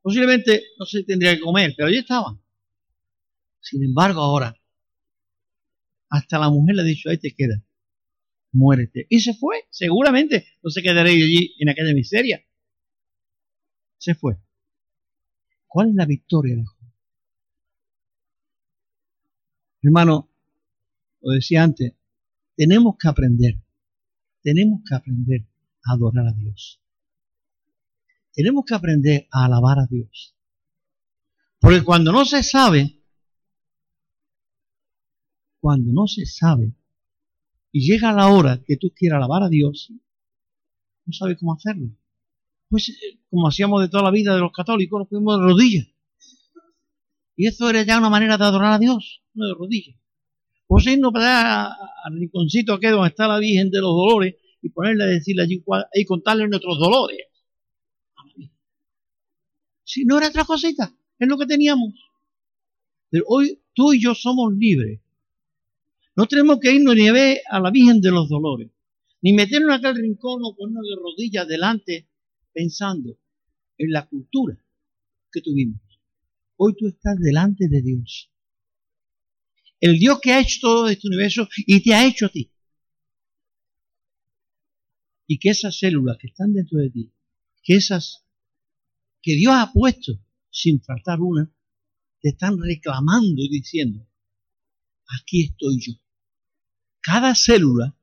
Posiblemente 0.02 0.64
no 0.78 0.84
se 0.84 1.02
tendría 1.04 1.34
que 1.34 1.40
comer, 1.40 1.72
pero 1.74 1.88
allí 1.88 1.98
estaban. 1.98 2.42
Sin 3.68 3.82
embargo, 3.82 4.20
ahora, 4.20 4.56
hasta 6.08 6.38
la 6.38 6.50
mujer 6.50 6.76
le 6.76 6.82
ha 6.82 6.84
dicho, 6.84 7.10
ahí 7.10 7.18
te 7.18 7.34
queda, 7.34 7.64
muérete. 8.52 9.08
Y 9.10 9.18
se 9.18 9.34
fue, 9.34 9.64
seguramente 9.70 10.46
no 10.62 10.70
se 10.70 10.82
quedaría 10.82 11.24
allí 11.24 11.52
en 11.58 11.68
aquella 11.68 11.92
miseria. 11.92 12.46
Se 13.98 14.14
fue. 14.14 14.36
¿Cuál 15.66 15.88
es 15.88 15.94
la 15.96 16.06
victoria 16.06 16.54
de? 16.54 16.64
Hermano, 19.82 20.30
lo 21.22 21.32
decía 21.32 21.64
antes, 21.64 21.92
tenemos 22.54 22.96
que 22.96 23.08
aprender, 23.08 23.56
tenemos 24.42 24.82
que 24.88 24.94
aprender 24.94 25.44
a 25.84 25.94
adorar 25.94 26.28
a 26.28 26.32
Dios. 26.32 26.80
Tenemos 28.32 28.64
que 28.64 28.76
aprender 28.76 29.26
a 29.32 29.46
alabar 29.46 29.80
a 29.80 29.86
Dios. 29.86 30.36
Porque 31.58 31.82
cuando 31.82 32.12
no 32.12 32.24
se 32.24 32.44
sabe, 32.44 33.02
cuando 35.66 35.92
no 35.92 36.06
se 36.06 36.26
sabe, 36.26 36.76
y 37.72 37.90
llega 37.90 38.12
la 38.12 38.28
hora 38.28 38.62
que 38.64 38.76
tú 38.76 38.92
quieras 38.94 39.16
alabar 39.16 39.42
a 39.42 39.48
Dios, 39.48 39.90
no 41.04 41.12
sabes 41.12 41.38
cómo 41.40 41.54
hacerlo. 41.54 41.88
Pues 42.68 42.90
eh, 42.90 43.18
como 43.28 43.48
hacíamos 43.48 43.82
de 43.82 43.88
toda 43.88 44.04
la 44.04 44.12
vida 44.12 44.32
de 44.32 44.38
los 44.38 44.52
católicos, 44.52 45.00
nos 45.00 45.08
fuimos 45.08 45.40
de 45.40 45.44
rodillas. 45.44 45.88
Y 47.34 47.48
eso 47.48 47.68
era 47.68 47.82
ya 47.82 47.98
una 47.98 48.10
manera 48.10 48.38
de 48.38 48.44
adorar 48.44 48.74
a 48.74 48.78
Dios, 48.78 49.24
no 49.34 49.44
de 49.44 49.54
rodillas. 49.54 49.96
Pues 50.68 50.86
irnos 50.86 51.12
para 51.12 51.64
al 51.64 52.14
rinconcito 52.14 52.74
aquí 52.74 52.86
donde 52.86 53.08
está 53.08 53.26
la 53.26 53.40
Virgen 53.40 53.68
de 53.68 53.80
los 53.80 53.90
Dolores 53.90 54.36
y 54.62 54.68
ponerle 54.68 55.02
a 55.02 55.06
decirle 55.08 55.42
allí 55.42 55.64
y 55.94 56.04
contarle 56.04 56.46
nuestros 56.46 56.78
dolores. 56.78 57.26
Si 59.82 60.04
no 60.04 60.18
era 60.18 60.28
otra 60.28 60.44
cosita, 60.44 60.96
es 61.18 61.28
lo 61.28 61.36
que 61.36 61.46
teníamos. 61.46 61.92
Pero 63.10 63.24
hoy 63.26 63.60
tú 63.74 63.92
y 63.92 64.00
yo 64.00 64.14
somos 64.14 64.54
libres. 64.54 65.00
No 66.16 66.26
tenemos 66.26 66.58
que 66.60 66.72
irnos 66.72 66.96
ni 66.96 67.08
a 67.08 67.12
ver 67.12 67.42
a 67.50 67.60
la 67.60 67.70
Virgen 67.70 68.00
de 68.00 68.10
los 68.10 68.30
Dolores, 68.30 68.70
ni 69.20 69.34
meternos 69.34 69.68
en 69.68 69.74
aquel 69.74 70.02
rincón 70.02 70.40
o 70.42 70.56
ponernos 70.56 70.86
de 70.88 70.96
rodillas 70.96 71.46
delante 71.46 72.08
pensando 72.54 73.18
en 73.76 73.92
la 73.92 74.08
cultura 74.08 74.58
que 75.30 75.42
tuvimos. 75.42 75.78
Hoy 76.56 76.74
tú 76.74 76.88
estás 76.88 77.18
delante 77.18 77.68
de 77.68 77.82
Dios. 77.82 78.32
El 79.78 79.98
Dios 79.98 80.18
que 80.22 80.32
ha 80.32 80.40
hecho 80.40 80.58
todo 80.62 80.88
este 80.88 81.06
universo 81.06 81.48
y 81.58 81.82
te 81.82 81.92
ha 81.92 82.06
hecho 82.06 82.26
a 82.26 82.30
ti. 82.30 82.50
Y 85.26 85.38
que 85.38 85.50
esas 85.50 85.78
células 85.78 86.16
que 86.16 86.28
están 86.28 86.54
dentro 86.54 86.78
de 86.78 86.88
ti, 86.88 87.12
que 87.62 87.74
esas 87.74 88.24
que 89.20 89.34
Dios 89.34 89.52
ha 89.54 89.70
puesto 89.70 90.18
sin 90.50 90.80
faltar 90.80 91.20
una, 91.20 91.52
te 92.22 92.30
están 92.30 92.58
reclamando 92.58 93.42
y 93.42 93.50
diciendo, 93.50 94.08
aquí 95.20 95.42
estoy 95.42 95.78
yo. 95.78 96.05
Cada 97.06 97.36
célula, 97.36 97.94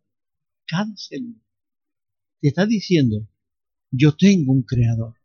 cada 0.66 0.96
célula, 0.96 1.42
te 2.40 2.48
está 2.48 2.66
diciendo, 2.66 3.28
yo 3.92 4.16
tengo 4.16 4.54
un 4.54 4.64
creador. 4.64 5.16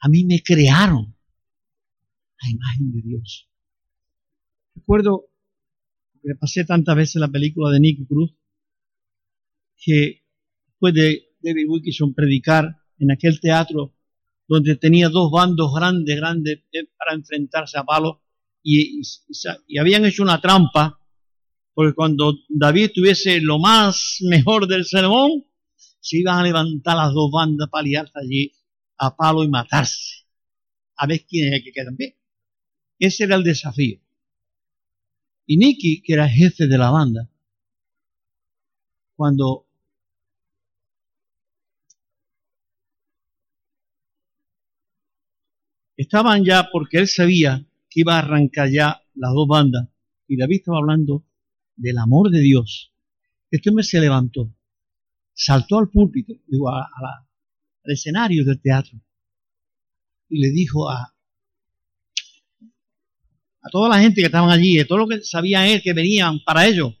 A 0.00 0.08
mí 0.08 0.24
me 0.24 0.42
crearon 0.42 1.14
a 2.40 2.50
imagen 2.50 2.92
de 2.92 3.02
Dios. 3.02 3.50
Recuerdo 4.74 5.26
que 6.22 6.34
pasé 6.34 6.64
tantas 6.64 6.96
veces 6.96 7.16
la 7.16 7.28
película 7.28 7.70
de 7.70 7.80
Nicky 7.80 8.06
Cruz 8.06 8.32
que 9.76 10.24
después 10.66 10.94
de 10.94 11.28
David 11.42 11.68
Wilkinson 11.68 12.14
predicar 12.14 12.74
en 12.98 13.12
aquel 13.12 13.38
teatro 13.38 13.94
donde 14.48 14.76
tenía 14.76 15.10
dos 15.10 15.30
bandos 15.30 15.74
grandes, 15.74 16.16
grandes 16.16 16.60
eh, 16.72 16.88
para 16.96 17.12
enfrentarse 17.12 17.76
a 17.76 17.84
palos 17.84 18.16
y 18.62 19.02
habían 19.78 20.06
hecho 20.06 20.22
una 20.22 20.40
trampa 20.40 21.03
porque 21.74 21.94
cuando 21.94 22.38
David 22.48 22.92
tuviese 22.94 23.40
lo 23.40 23.58
más 23.58 24.18
mejor 24.20 24.68
del 24.68 24.84
sermón, 24.84 25.44
se 26.00 26.18
iban 26.18 26.38
a 26.38 26.42
levantar 26.42 26.96
las 26.96 27.12
dos 27.12 27.30
bandas 27.32 27.68
para 27.70 27.82
liarse 27.82 28.12
allí 28.14 28.52
a 28.98 29.16
palo 29.16 29.42
y 29.42 29.48
matarse. 29.48 30.26
A 30.96 31.06
ver 31.06 31.24
quién 31.26 31.48
es 31.48 31.58
el 31.58 31.64
que 31.64 31.72
queda 31.72 31.90
en. 31.98 32.14
Ese 32.98 33.24
era 33.24 33.34
el 33.36 33.42
desafío. 33.42 33.98
Y 35.46 35.56
Nicky, 35.56 36.00
que 36.02 36.12
era 36.14 36.28
jefe 36.28 36.66
de 36.68 36.78
la 36.78 36.90
banda, 36.90 37.28
cuando 39.16 39.66
estaban 45.96 46.44
ya, 46.44 46.68
porque 46.70 46.98
él 46.98 47.08
sabía 47.08 47.66
que 47.90 48.00
iba 48.00 48.14
a 48.14 48.20
arrancar 48.20 48.70
ya 48.70 49.02
las 49.14 49.32
dos 49.32 49.46
bandas, 49.48 49.88
y 50.28 50.36
David 50.36 50.58
estaba 50.58 50.78
hablando 50.78 51.24
del 51.76 51.98
amor 51.98 52.30
de 52.30 52.40
Dios, 52.40 52.92
este 53.50 53.70
hombre 53.70 53.84
se 53.84 54.00
levantó 54.00 54.54
saltó 55.34 55.78
al 55.78 55.90
púlpito, 55.90 56.32
digo, 56.46 56.70
a, 56.70 56.82
al 56.82 57.92
escenario 57.92 58.44
del 58.44 58.60
teatro 58.60 58.98
y 60.28 60.40
le 60.40 60.50
dijo 60.50 60.88
a, 60.88 61.14
a 63.62 63.70
toda 63.70 63.88
la 63.88 64.00
gente 64.00 64.20
que 64.20 64.26
estaban 64.26 64.50
allí, 64.50 64.78
a 64.78 64.86
todo 64.86 64.98
lo 64.98 65.08
que 65.08 65.22
sabían 65.22 65.66
él 65.66 65.82
que 65.82 65.92
venían 65.92 66.38
para 66.44 66.66
ellos, 66.66 66.94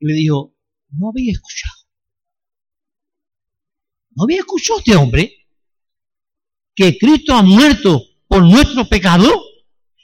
y 0.00 0.06
le 0.06 0.14
dijo, 0.14 0.54
no 0.90 1.10
había 1.10 1.32
escuchado. 1.32 1.74
¿No 4.10 4.24
había 4.24 4.38
escuchado 4.38 4.78
este 4.78 4.96
hombre? 4.96 5.46
Que 6.74 6.96
Cristo 6.98 7.34
ha 7.34 7.42
muerto 7.42 8.02
por 8.26 8.42
nuestro 8.42 8.88
pecado, 8.88 9.28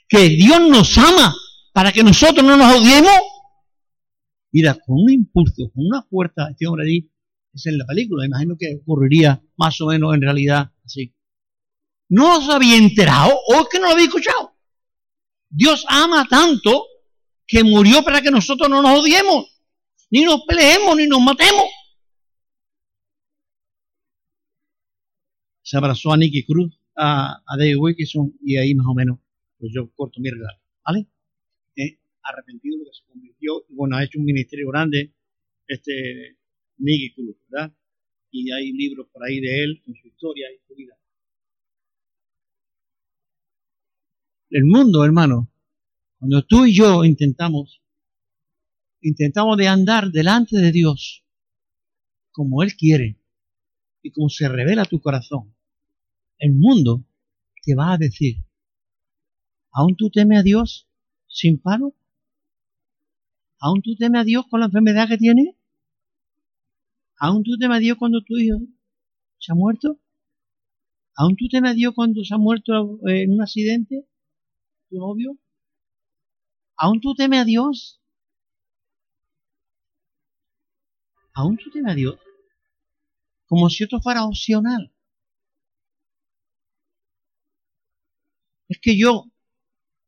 que 0.09 0.28
Dios 0.30 0.61
nos 0.68 0.96
ama 0.98 1.35
para 1.72 1.92
que 1.92 2.04
nosotros 2.04 2.44
no 2.44 2.57
nos 2.57 2.76
odiemos. 2.76 3.14
Mira, 4.55 4.75
con 4.75 5.03
un 5.03 5.11
impulso, 5.11 5.69
con 5.75 5.85
una 5.85 6.03
fuerza, 6.05 6.47
este 6.49 6.69
hombre 6.69 6.85
allí 6.85 7.11
es 7.53 7.67
en 7.67 7.77
la 7.77 7.87
película. 7.87 8.25
Imagino 8.25 8.57
que 8.57 8.79
ocurriría 8.81 9.43
más 9.57 9.81
o 9.81 9.87
menos 9.88 10.14
en 10.14 10.23
realidad 10.23 10.71
así. 10.85 11.12
No 12.09 12.38
os 12.38 12.49
había 12.49 12.77
enterado 12.77 13.33
o 13.49 13.55
es 13.55 13.69
que 13.69 13.81
no 13.81 13.87
lo 13.87 13.95
había 13.95 14.05
escuchado. 14.05 14.57
Dios 15.51 15.85
ama 15.88 16.25
tanto 16.31 16.85
que 17.45 17.64
murió 17.64 18.05
para 18.05 18.23
que 18.23 18.31
nosotros 18.31 18.71
no 18.71 18.81
nos 18.81 19.01
odiemos, 19.01 19.61
ni 20.11 20.23
nos 20.23 20.43
peleemos, 20.47 20.97
ni 20.99 21.09
nos 21.09 21.21
matemos. 21.21 21.64
Se 25.62 25.77
abrazó 25.77 26.12
a 26.12 26.17
Nicky 26.17 26.45
Cruz, 26.45 26.79
a, 26.97 27.43
David 27.59 27.79
Wilkinson 27.79 28.33
y 28.40 28.57
ahí 28.57 28.73
más 28.77 28.87
o 28.87 28.95
menos, 28.95 29.19
pues 29.59 29.73
yo 29.75 29.90
corto 29.97 30.21
mi 30.21 30.31
relato. 30.31 30.61
¿Vale? 30.87 31.09
Arrepentido 32.24 32.78
porque 32.78 32.94
se 32.94 33.06
convirtió 33.06 33.64
y 33.68 33.74
bueno, 33.74 33.96
ha 33.96 34.04
hecho 34.04 34.18
un 34.18 34.24
ministerio 34.24 34.68
grande. 34.68 35.12
Este, 35.66 36.37
Nicky 36.78 37.14
Cruz, 37.14 37.37
¿verdad? 37.48 37.72
Y 38.30 38.50
hay 38.50 38.72
libros 38.72 39.08
por 39.12 39.24
ahí 39.24 39.40
de 39.40 39.64
él, 39.64 39.82
con 39.84 39.94
su 39.94 40.08
historia 40.08 40.46
y 40.52 40.58
su 40.66 40.74
vida. 40.74 40.96
El 44.50 44.64
mundo, 44.64 45.04
hermano, 45.04 45.50
cuando 46.18 46.42
tú 46.44 46.64
y 46.64 46.74
yo 46.74 47.04
intentamos, 47.04 47.82
intentamos 49.00 49.56
de 49.56 49.68
andar 49.68 50.10
delante 50.10 50.56
de 50.56 50.72
Dios 50.72 51.24
como 52.32 52.62
Él 52.62 52.74
quiere 52.74 53.18
y 54.02 54.10
como 54.10 54.28
se 54.28 54.48
revela 54.48 54.84
tu 54.84 55.00
corazón, 55.00 55.54
el 56.38 56.52
mundo 56.52 57.04
te 57.62 57.74
va 57.74 57.92
a 57.92 57.98
decir, 57.98 58.44
¿aún 59.70 59.96
tú 59.96 60.10
temes 60.10 60.40
a 60.40 60.42
Dios 60.42 60.88
sin 61.26 61.58
paro? 61.58 61.94
¿Aún 63.61 63.83
tú 63.83 63.97
temes 63.97 64.21
a 64.21 64.25
Dios 64.25 64.45
con 64.51 64.61
la 64.61 64.67
enfermedad 64.67 65.09
que 65.09 65.19
tienes? 65.19 65.55
¿Aún 67.19 67.43
tú 67.43 67.57
te 67.59 67.69
Dios 67.79 67.97
cuando 67.99 68.21
tu 68.23 68.37
hijo 68.37 68.59
se 69.38 69.53
ha 69.53 69.55
muerto? 69.55 69.99
¿Aún 71.17 71.37
tú 71.37 71.49
te 71.49 71.61
Dios 71.75 71.95
cuando 71.95 72.23
se 72.25 72.35
ha 72.35 72.38
muerto 72.38 72.99
en 73.07 73.33
un 73.33 73.43
accidente 73.43 74.07
tu 74.90 74.99
novio? 74.99 75.38
¿Aún 76.77 77.01
tú 77.01 77.14
temes 77.14 77.40
a 77.40 77.45
Dios? 77.45 78.01
¿Aún 81.35 81.57
tú 81.57 81.71
temes 81.71 81.93
a 81.93 81.95
Dios? 81.95 82.19
Como 83.47 83.71
si 83.71 83.85
esto 83.85 84.01
fuera 84.01 84.25
opcional. 84.25 84.93
Es 88.69 88.79
que 88.81 88.99
yo 88.99 89.27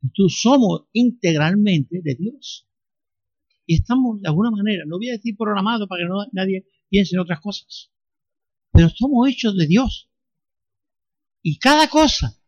y 0.03 0.09
tú 0.11 0.29
somos 0.29 0.87
integralmente 0.93 2.01
de 2.03 2.15
Dios. 2.15 2.67
Y 3.67 3.75
estamos 3.75 4.21
de 4.23 4.29
alguna 4.29 4.53
manera, 4.53 4.85
no 4.87 4.97
voy 4.97 5.11
a 5.11 5.13
decir 5.13 5.37
programado 5.37 5.89
para 5.89 6.03
que 6.03 6.09
no, 6.09 6.25
nadie 6.33 6.67
piensen 6.89 7.17
en 7.17 7.23
otras 7.23 7.41
cosas. 7.41 7.91
Pero 8.71 8.89
somos 8.91 9.29
hechos 9.29 9.57
de 9.57 9.67
Dios. 9.67 10.09
Y 11.43 11.59
cada 11.59 11.89
cosa 11.89 12.41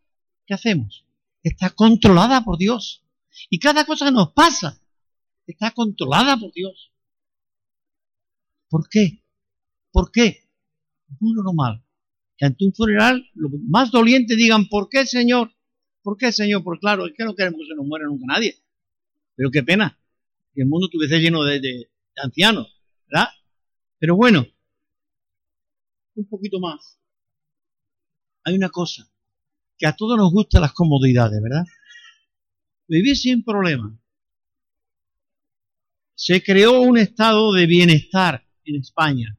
que 0.47 0.55
hacemos 0.55 1.05
está 1.43 1.71
controlada 1.71 2.45
por 2.45 2.57
Dios. 2.57 3.05
Y 3.51 3.59
cada 3.59 3.85
cosa 3.85 4.07
que 4.07 4.13
nos 4.13 4.33
pasa 4.33 4.81
está 5.47 5.73
controlada 5.73 6.37
por 6.37 6.53
Dios. 6.53 6.93
¿Por 8.69 8.89
qué? 8.89 9.25
¿Por 9.91 10.13
qué? 10.13 10.49
Muy 11.21 11.33
normal. 11.33 11.85
Que 12.37 12.47
ante 12.47 12.65
un 12.65 12.73
funeral, 12.75 13.29
los 13.35 13.51
más 13.69 13.91
dolientes 13.91 14.37
digan, 14.37 14.69
¿por 14.69 14.89
qué, 14.89 15.07
Señor? 15.07 15.53
¿Por 16.03 16.17
qué, 16.17 16.31
Señor? 16.31 16.63
Porque 16.63 16.81
claro, 16.81 17.07
es 17.07 17.15
que 17.17 17.25
no 17.25 17.35
queremos 17.35 17.61
que 17.61 17.67
se 17.67 17.75
nos 17.75 17.87
muera 17.87 18.07
nunca 18.07 18.27
nadie. 18.27 18.57
Pero 19.35 19.51
qué 19.51 19.63
pena 19.63 19.99
el 20.63 20.69
mundo 20.69 20.87
estuviese 20.87 21.19
lleno 21.19 21.45
de, 21.45 21.89
ancianos, 22.17 22.81
¿verdad? 23.07 23.29
Pero 23.99 24.17
bueno, 24.17 24.47
un 26.15 26.29
poquito 26.29 26.59
más. 26.61 26.99
Hay 28.45 28.55
una 28.55 28.71
cosa, 28.71 29.09
que 29.77 29.87
a 29.87 29.95
todos 29.95 30.17
nos 30.17 30.33
gustan 30.33 30.63
las 30.63 30.73
comodidades, 30.73 31.41
¿verdad? 31.43 31.65
Vivir 32.89 33.17
sin 33.17 33.45
problema. 33.45 33.97
Se 36.15 36.43
creó 36.43 36.81
un 36.81 36.99
estado 36.99 37.53
de 37.53 37.67
bienestar 37.67 38.45
en 38.65 38.77
España 38.77 39.39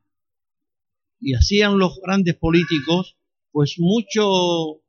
y 1.19 1.33
hacían 1.33 1.77
los 1.77 1.99
grandes 2.01 2.35
políticos 2.35 3.17
pues 3.51 3.75
mucho 3.77 4.81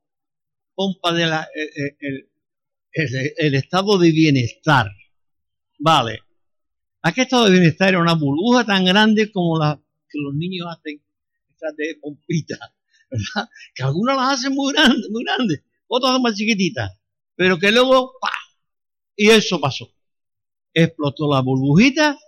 pompa 0.75 1.13
de 1.13 1.25
eh, 1.25 1.97
eh, 2.01 3.35
el, 3.37 3.55
estado 3.55 3.99
de 3.99 4.11
bienestar. 4.11 4.91
Vale. 5.81 6.21
Aquel 7.03 7.25
estado 7.25 7.47
de 7.47 7.53
bienestar 7.53 7.89
era 7.89 8.01
una 8.01 8.13
burbuja 8.13 8.67
tan 8.67 8.85
grande 8.85 9.33
como 9.33 9.59
la 9.59 9.81
que 10.09 10.19
los 10.19 10.35
niños 10.35 10.69
hacen, 10.71 11.03
estas 11.49 11.75
de 11.75 11.97
pompita, 12.01 12.59
¿verdad? 13.11 13.49
Que 13.75 13.83
algunas 13.83 14.17
las 14.17 14.39
hacen 14.39 14.55
muy 14.55 14.75
grandes, 14.75 15.09
muy 15.11 15.25
grandes, 15.25 15.65
otras 15.89 16.21
más 16.21 16.35
chiquititas, 16.35 16.91
pero 17.35 17.59
que 17.59 17.73
luego, 17.73 18.13
¡pa! 18.21 18.31
Y 19.17 19.31
eso 19.31 19.59
pasó. 19.59 19.91
Explotó 20.75 21.33
la 21.33 21.41
burbujita 21.41 22.19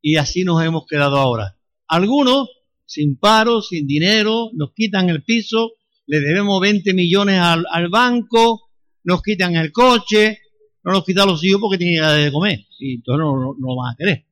y 0.00 0.16
así 0.16 0.44
nos 0.44 0.62
hemos 0.64 0.86
quedado 0.86 1.18
ahora. 1.18 1.58
Algunos 1.86 2.48
sin 2.86 3.18
paro, 3.18 3.60
sin 3.60 3.86
dinero, 3.86 4.50
nos 4.54 4.72
quitan 4.72 5.10
el 5.10 5.22
piso, 5.22 5.72
le 6.06 6.20
debemos 6.20 6.60
20 6.62 6.94
millones 6.94 7.38
al 7.40 7.88
banco, 7.90 8.70
nos 9.04 9.22
quitan 9.22 9.54
el 9.56 9.70
coche, 9.70 10.39
no 10.82 10.92
nos 10.92 11.04
quitan 11.04 11.28
los 11.28 11.42
hijos 11.44 11.60
porque 11.60 11.78
tienen 11.78 12.24
de 12.24 12.32
comer 12.32 12.66
y 12.78 12.94
entonces 12.96 13.20
no, 13.20 13.36
no, 13.36 13.54
no, 13.58 13.68
lo 13.68 13.76
van 13.76 13.92
a 13.92 13.96
querer. 13.96 14.26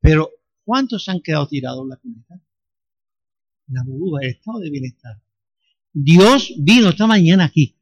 Pero, 0.00 0.30
¿cuántos 0.64 1.04
se 1.04 1.10
han 1.10 1.20
quedado 1.20 1.46
tirados 1.46 1.82
en 1.82 1.88
la 1.88 1.96
comunidad? 1.96 2.40
La 3.68 3.82
burbuja, 3.84 4.20
el 4.22 4.30
estado 4.30 4.60
de 4.60 4.70
bienestar. 4.70 5.20
Dios 5.92 6.52
vino 6.58 6.90
esta 6.90 7.06
mañana 7.06 7.44
aquí. 7.44 7.76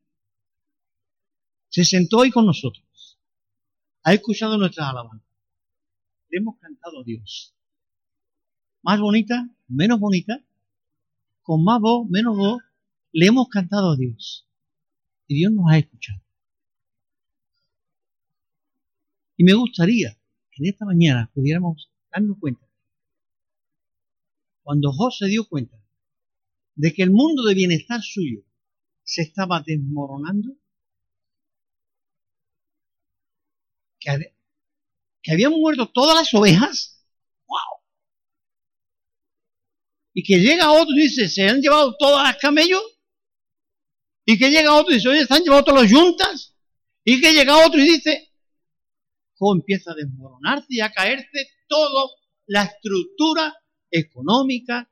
Se 1.69 1.85
sentó 1.85 2.19
hoy 2.19 2.31
con 2.31 2.47
nosotros. 2.47 3.19
Ha 4.05 4.14
escuchado 4.14 4.57
nuestras 4.57 4.88
alabanzas. 4.88 5.29
Le 6.31 6.38
hemos 6.38 6.57
cantado 6.59 7.01
a 7.01 7.05
Dios. 7.05 7.55
Más 8.83 9.01
bonita, 9.01 9.49
menos 9.67 9.99
bonita, 9.99 10.45
con 11.43 11.64
más 11.64 11.81
voz, 11.81 12.09
menos 12.09 12.37
voz, 12.37 12.62
le 13.12 13.27
hemos 13.27 13.49
cantado 13.49 13.93
a 13.93 13.97
Dios. 13.97 14.47
Y 15.27 15.37
Dios 15.37 15.53
nos 15.53 15.71
ha 15.71 15.79
escuchado. 15.79 16.24
Y 19.37 19.44
me 19.44 19.55
gustaría 19.55 20.18
que 20.51 20.62
en 20.62 20.70
esta 20.70 20.85
mañana 20.85 21.31
pudiéramos 21.35 21.90
darnos 22.11 22.38
cuenta, 22.38 22.68
cuando 24.62 24.92
José 24.92 25.27
dio 25.27 25.47
cuenta 25.49 25.77
de 26.75 26.92
que 26.92 27.03
el 27.03 27.11
mundo 27.11 27.42
de 27.44 27.55
bienestar 27.55 28.01
suyo 28.03 28.42
se 29.03 29.23
estaba 29.23 29.61
desmoronando, 29.61 30.57
que, 33.99 35.33
habían 35.33 35.53
muerto 35.53 35.90
todas 35.90 36.16
las 36.16 36.33
ovejas, 36.35 37.05
wow. 37.47 37.83
Y 40.12 40.23
que 40.23 40.38
llega 40.38 40.73
otro 40.73 40.94
y 40.94 41.03
dice, 41.03 41.29
se 41.29 41.49
han 41.49 41.61
llevado 41.61 41.97
todas 41.99 42.23
las 42.25 42.37
camellos, 42.37 42.83
y 44.27 44.38
que 44.38 44.51
llega 44.51 44.75
otro 44.75 44.92
y 44.92 44.97
dice, 44.97 45.09
oye, 45.09 45.27
se 45.27 45.35
han 45.35 45.42
llevado 45.42 45.64
todas 45.64 45.83
las 45.83 45.90
yuntas, 45.90 46.55
y 47.05 47.20
que 47.20 47.33
llega 47.33 47.66
otro 47.66 47.81
y 47.81 47.85
dice, 47.85 48.34
empieza 49.40 49.92
a 49.92 49.94
desmoronarse 49.94 50.66
y 50.70 50.81
a 50.81 50.90
caerse 50.90 51.49
toda 51.66 52.11
la 52.47 52.64
estructura 52.64 53.55
económica 53.90 54.90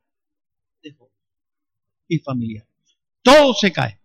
de 0.83 0.93
Job 0.93 1.11
y 2.09 2.19
familiar. 2.19 2.67
Todo 3.23 3.55
se 3.55 3.73
cae. 3.73 4.01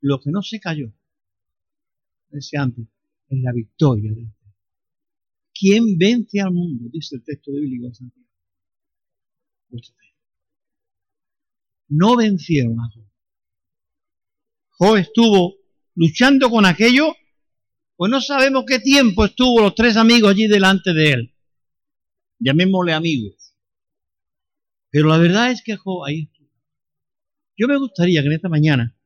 Lo 0.00 0.20
que 0.20 0.30
no 0.30 0.42
se 0.42 0.58
cayó, 0.58 0.92
decía 2.28 2.62
antes, 2.62 2.86
es 3.28 3.38
la 3.40 3.52
victoria 3.52 4.10
de 4.10 4.20
Dios. 4.20 4.32
¿Quién 5.54 5.96
vence 5.96 6.40
al 6.40 6.52
mundo? 6.52 6.88
Dice 6.92 7.16
el 7.16 7.24
texto 7.24 7.52
bíblico 7.52 7.88
de 7.88 7.94
Santiago. 7.94 8.28
No 11.88 12.16
vencieron 12.16 12.80
a 12.80 12.90
Job. 12.92 13.04
Job 14.70 14.96
estuvo 14.96 15.54
luchando 15.94 16.50
con 16.50 16.64
aquello 16.64 17.14
pues 17.96 18.10
no 18.10 18.20
sabemos 18.20 18.64
qué 18.66 18.78
tiempo 18.78 19.24
estuvo 19.24 19.60
los 19.60 19.74
tres 19.74 19.96
amigos 19.96 20.30
allí 20.30 20.46
delante 20.46 20.92
de 20.92 21.12
él. 21.12 21.34
Llamémosle 22.38 22.92
amigos. 22.92 23.54
Pero 24.90 25.08
la 25.08 25.18
verdad 25.18 25.50
es 25.50 25.62
que 25.62 25.76
jo, 25.76 26.04
ahí 26.04 26.22
estuvo. 26.22 26.50
Yo 27.56 27.68
me 27.68 27.78
gustaría 27.78 28.20
que 28.22 28.26
en 28.26 28.32
esta 28.32 28.48
mañana 28.48 28.96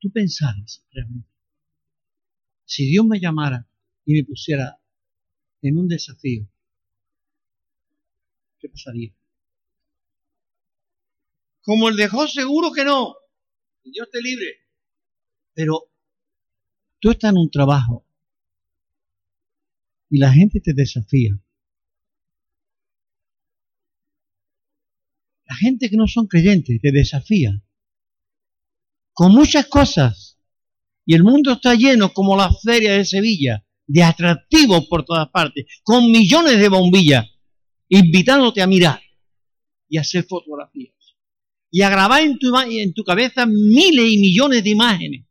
tú 0.00 0.10
pensaras 0.10 0.84
realmente. 0.92 1.28
Si 2.64 2.86
Dios 2.86 3.04
me 3.06 3.20
llamara 3.20 3.68
y 4.04 4.14
me 4.14 4.24
pusiera 4.24 4.80
en 5.62 5.76
un 5.78 5.88
desafío, 5.88 6.46
¿qué 8.58 8.68
pasaría? 8.68 9.12
Como 11.62 11.88
el 11.88 11.96
dejó 11.96 12.26
seguro 12.26 12.72
que 12.72 12.84
no. 12.84 13.14
Dios 13.84 14.08
te 14.10 14.20
libre. 14.20 14.56
Pero 15.54 15.89
Tú 17.00 17.10
estás 17.10 17.30
en 17.30 17.38
un 17.38 17.50
trabajo 17.50 18.06
y 20.10 20.18
la 20.18 20.32
gente 20.32 20.60
te 20.60 20.74
desafía. 20.74 21.38
La 25.46 25.56
gente 25.56 25.88
que 25.88 25.96
no 25.96 26.06
son 26.06 26.26
creyentes 26.26 26.80
te 26.80 26.92
desafía 26.92 27.60
con 29.12 29.32
muchas 29.32 29.66
cosas. 29.66 30.38
Y 31.04 31.14
el 31.14 31.24
mundo 31.24 31.52
está 31.52 31.74
lleno, 31.74 32.12
como 32.12 32.36
la 32.36 32.52
feria 32.52 32.94
de 32.94 33.04
Sevilla, 33.04 33.66
de 33.86 34.02
atractivos 34.02 34.86
por 34.86 35.04
todas 35.04 35.28
partes, 35.30 35.66
con 35.82 36.10
millones 36.10 36.58
de 36.58 36.68
bombillas, 36.68 37.26
invitándote 37.88 38.62
a 38.62 38.66
mirar 38.66 39.02
y 39.88 39.98
a 39.98 40.02
hacer 40.02 40.24
fotografías. 40.24 40.94
Y 41.70 41.82
a 41.82 41.90
grabar 41.90 42.22
en 42.22 42.38
tu, 42.38 42.56
en 42.58 42.94
tu 42.94 43.02
cabeza 43.02 43.46
miles 43.46 44.12
y 44.12 44.18
millones 44.18 44.62
de 44.62 44.70
imágenes 44.70 45.26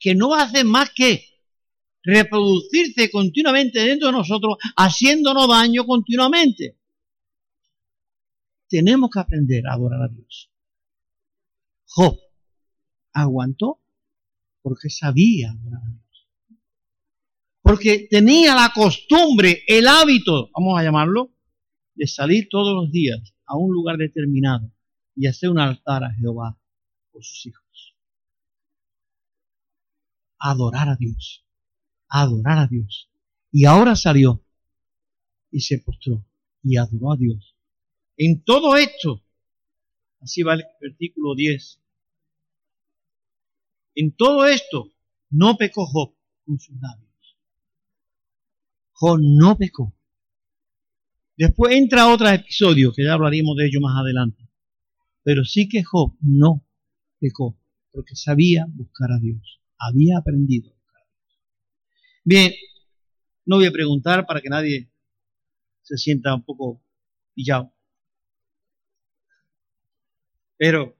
que 0.00 0.14
no 0.14 0.34
hacen 0.34 0.66
más 0.66 0.90
que 0.90 1.26
reproducirse 2.02 3.10
continuamente 3.10 3.80
dentro 3.80 4.08
de 4.08 4.14
nosotros, 4.14 4.56
haciéndonos 4.76 5.46
daño 5.46 5.84
continuamente. 5.84 6.78
Tenemos 8.68 9.10
que 9.10 9.20
aprender 9.20 9.66
a 9.66 9.74
adorar 9.74 10.02
a 10.02 10.08
Dios. 10.08 10.50
Job 11.84 12.18
aguantó 13.12 13.80
porque 14.62 14.88
sabía 14.88 15.50
adorar 15.50 15.82
a 15.82 15.90
Dios. 15.90 16.28
Porque 17.60 18.08
tenía 18.10 18.54
la 18.54 18.72
costumbre, 18.74 19.62
el 19.66 19.86
hábito, 19.86 20.50
vamos 20.54 20.78
a 20.78 20.82
llamarlo, 20.82 21.30
de 21.94 22.06
salir 22.06 22.48
todos 22.48 22.74
los 22.74 22.90
días 22.90 23.34
a 23.44 23.56
un 23.56 23.72
lugar 23.72 23.98
determinado 23.98 24.72
y 25.14 25.26
hacer 25.26 25.50
un 25.50 25.58
altar 25.58 26.04
a 26.04 26.14
Jehová 26.14 26.58
por 27.12 27.22
sus 27.22 27.46
hijos 27.46 27.69
adorar 30.40 30.88
a 30.88 30.96
Dios, 30.96 31.44
adorar 32.08 32.58
a 32.58 32.66
Dios. 32.66 33.08
Y 33.52 33.66
ahora 33.66 33.94
salió 33.94 34.42
y 35.50 35.60
se 35.60 35.78
postró 35.78 36.24
y 36.62 36.76
adoró 36.76 37.12
a 37.12 37.16
Dios. 37.16 37.54
En 38.16 38.42
todo 38.42 38.76
esto, 38.76 39.22
así 40.20 40.42
va 40.42 40.54
el 40.54 40.64
versículo 40.80 41.34
10, 41.34 41.80
en 43.94 44.12
todo 44.12 44.46
esto 44.46 44.92
no 45.30 45.56
pecó 45.56 45.86
Job 45.86 46.14
con 46.44 46.58
sus 46.58 46.76
labios. 46.80 47.10
Job 48.92 49.18
no 49.20 49.56
pecó. 49.56 49.94
Después 51.36 51.74
entra 51.74 52.08
otro 52.08 52.28
episodio, 52.28 52.92
que 52.92 53.04
ya 53.04 53.14
hablaremos 53.14 53.56
de 53.56 53.66
ello 53.66 53.80
más 53.80 53.98
adelante. 53.98 54.48
Pero 55.22 55.44
sí 55.44 55.68
que 55.68 55.82
Job 55.82 56.16
no 56.20 56.64
pecó, 57.18 57.58
porque 57.92 58.14
sabía 58.14 58.66
buscar 58.68 59.12
a 59.12 59.18
Dios 59.18 59.59
había 59.80 60.18
aprendido. 60.18 60.72
Bien, 62.22 62.52
no 63.46 63.56
voy 63.56 63.66
a 63.66 63.72
preguntar 63.72 64.26
para 64.26 64.40
que 64.40 64.50
nadie 64.50 64.92
se 65.82 65.96
sienta 65.96 66.34
un 66.34 66.44
poco 66.44 66.82
pillado. 67.34 67.72
Pero 70.56 70.94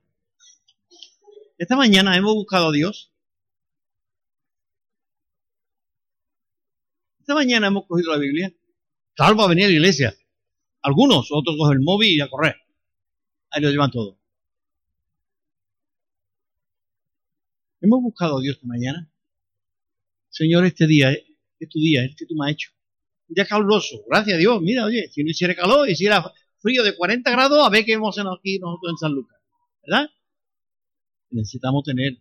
esta 1.58 1.76
mañana 1.76 2.16
hemos 2.16 2.34
buscado 2.34 2.68
a 2.68 2.72
Dios. 2.72 3.12
Esta 7.20 7.34
mañana 7.34 7.66
hemos 7.66 7.86
cogido 7.86 8.12
la 8.12 8.18
Biblia. 8.18 8.52
Salvo 9.16 9.42
a 9.42 9.48
venir 9.48 9.66
a 9.66 9.68
la 9.68 9.74
iglesia. 9.74 10.14
Algunos, 10.80 11.28
otros 11.30 11.56
cogen 11.58 11.74
el 11.74 11.84
móvil 11.84 12.16
y 12.16 12.20
a 12.22 12.30
correr. 12.30 12.56
Ahí 13.50 13.60
lo 13.60 13.70
llevan 13.70 13.90
todo. 13.90 14.19
Hemos 17.80 18.02
buscado 18.02 18.38
a 18.38 18.40
Dios 18.40 18.56
esta 18.56 18.66
mañana. 18.66 19.10
Señor, 20.28 20.64
este 20.64 20.86
día 20.86 21.12
es 21.12 21.68
tu 21.68 21.78
día, 21.78 22.04
es 22.04 22.14
que 22.16 22.26
tú 22.26 22.34
me 22.34 22.46
has 22.46 22.52
hecho. 22.52 22.70
Un 23.28 23.34
día 23.34 23.46
caluroso, 23.46 24.02
gracias 24.08 24.36
a 24.36 24.38
Dios. 24.38 24.60
Mira, 24.62 24.84
oye, 24.84 25.08
si 25.08 25.22
no 25.24 25.30
hiciera 25.30 25.54
calor, 25.54 25.88
hiciera 25.88 26.32
frío 26.58 26.82
de 26.82 26.96
40 26.96 27.30
grados, 27.30 27.66
a 27.66 27.70
ver 27.70 27.84
qué 27.84 27.92
hemos 27.92 28.16
aquí 28.18 28.58
nosotros 28.58 28.92
en 28.92 28.96
San 28.98 29.12
Lucas. 29.12 29.38
¿Verdad? 29.86 30.10
Necesitamos 31.30 31.84
tener 31.84 32.18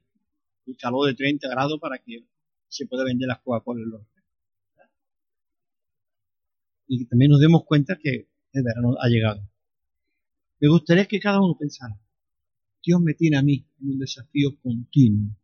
el 0.65 0.77
calor 0.77 1.07
de 1.07 1.15
30 1.15 1.49
grados 1.49 1.79
para 1.79 1.97
que 1.99 2.25
se 2.67 2.85
pueda 2.85 3.03
vender 3.03 3.27
las 3.27 3.39
Coca-Cola 3.39 3.81
en 3.81 3.89
los 3.89 4.01
y 6.89 7.05
también 7.05 7.29
nos 7.29 7.39
demos 7.39 7.63
cuenta 7.65 7.97
que 8.01 8.29
el 8.51 8.63
verano 8.63 8.95
ha 8.99 9.07
llegado. 9.07 9.47
Me 10.59 10.67
gustaría 10.67 11.05
que 11.05 11.19
cada 11.19 11.39
uno 11.39 11.55
pensara, 11.57 12.01
Dios 12.83 12.99
me 12.99 13.13
tiene 13.13 13.37
a 13.37 13.43
mí 13.43 13.65
en 13.79 13.91
un 13.91 13.99
desafío 13.99 14.59
continuo. 14.59 15.38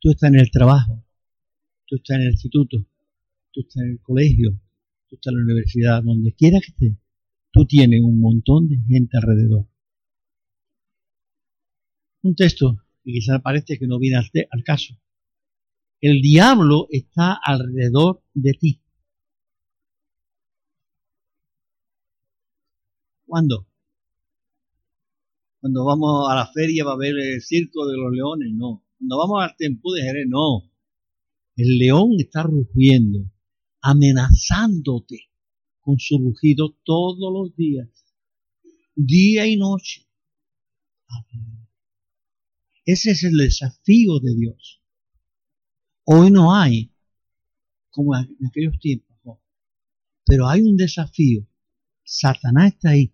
Tú 0.00 0.10
estás 0.10 0.30
en 0.30 0.40
el 0.40 0.50
trabajo, 0.50 1.04
tú 1.86 1.96
estás 1.96 2.16
en 2.16 2.22
el 2.22 2.32
instituto, 2.32 2.86
tú 3.52 3.60
estás 3.60 3.82
en 3.82 3.92
el 3.92 4.00
colegio, 4.00 4.60
tú 5.08 5.16
estás 5.16 5.32
en 5.32 5.38
la 5.38 5.44
universidad, 5.44 6.02
donde 6.02 6.34
quiera 6.34 6.60
que 6.60 6.72
estés, 6.72 6.98
tú 7.52 7.66
tienes 7.66 8.02
un 8.02 8.20
montón 8.20 8.68
de 8.68 8.78
gente 8.88 9.16
alrededor. 9.16 9.66
Un 12.22 12.34
texto 12.34 12.76
que 13.04 13.12
quizás 13.12 13.40
parece 13.42 13.78
que 13.78 13.86
no 13.86 13.98
viene 13.98 14.16
al 14.18 14.64
caso. 14.64 14.94
El 16.00 16.20
diablo 16.20 16.88
está 16.90 17.38
alrededor 17.42 18.22
de 18.34 18.52
ti. 18.52 18.82
¿Cuándo? 23.26 23.66
Cuando 25.60 25.84
vamos 25.84 26.30
a 26.30 26.34
la 26.34 26.46
feria 26.52 26.84
va 26.84 26.92
a 26.92 26.96
ver 26.96 27.18
el 27.18 27.42
circo 27.42 27.86
de 27.86 27.96
los 27.96 28.12
leones, 28.12 28.52
no. 28.52 28.85
Cuando 28.98 29.18
vamos 29.18 29.42
al 29.42 29.56
templo 29.56 29.92
de 29.92 30.02
Jerez, 30.02 30.26
no. 30.28 30.70
El 31.56 31.78
león 31.78 32.12
está 32.18 32.42
rugiendo, 32.42 33.30
amenazándote 33.80 35.30
con 35.80 35.98
su 35.98 36.18
rugido 36.18 36.76
todos 36.84 37.32
los 37.32 37.56
días, 37.56 37.88
día 38.94 39.46
y 39.46 39.56
noche. 39.56 40.06
Ese 42.84 43.12
es 43.12 43.24
el 43.24 43.36
desafío 43.36 44.18
de 44.20 44.34
Dios. 44.34 44.82
Hoy 46.04 46.30
no 46.30 46.54
hay, 46.54 46.92
como 47.90 48.16
en 48.16 48.36
aquellos 48.46 48.78
tiempos, 48.78 49.06
pero 50.24 50.48
hay 50.48 50.60
un 50.62 50.76
desafío. 50.76 51.46
Satanás 52.04 52.74
está 52.74 52.90
ahí 52.90 53.12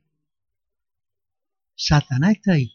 Satanás 1.85 2.37
está 2.37 2.53
ahí. 2.53 2.73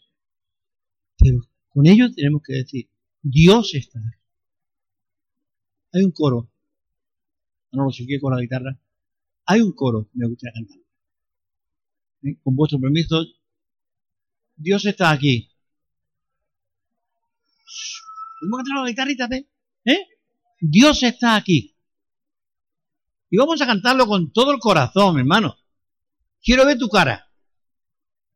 Pero 1.18 1.40
con 1.70 1.86
ello 1.86 2.12
tenemos 2.12 2.42
que 2.44 2.54
decir, 2.54 2.88
Dios 3.30 3.74
está 3.74 3.98
ahí. 3.98 4.18
Hay 5.92 6.04
un 6.04 6.12
coro. 6.12 6.50
No 7.72 7.84
lo 7.84 7.90
sé 7.90 8.06
con 8.20 8.34
la 8.34 8.40
guitarra. 8.40 8.78
Hay 9.44 9.60
un 9.60 9.72
coro 9.72 10.04
que 10.04 10.18
me 10.18 10.28
gustaría 10.28 10.54
cantar. 10.54 10.78
¿Eh? 12.22 12.38
Con 12.42 12.56
vuestro 12.56 12.80
permiso, 12.80 13.24
Dios 14.56 14.84
está 14.86 15.10
aquí. 15.10 15.50
Vamos 18.42 18.60
a 18.60 18.64
cantar 18.64 18.82
la 18.82 18.90
guitarrita, 18.90 19.28
¿eh? 19.84 20.06
Dios 20.60 21.02
está 21.02 21.36
aquí. 21.36 21.76
Y 23.30 23.36
vamos 23.36 23.60
a 23.60 23.66
cantarlo 23.66 24.06
con 24.06 24.32
todo 24.32 24.52
el 24.52 24.58
corazón, 24.58 25.18
hermano. 25.18 25.58
Quiero 26.42 26.64
ver 26.64 26.78
tu 26.78 26.88
cara. 26.88 27.30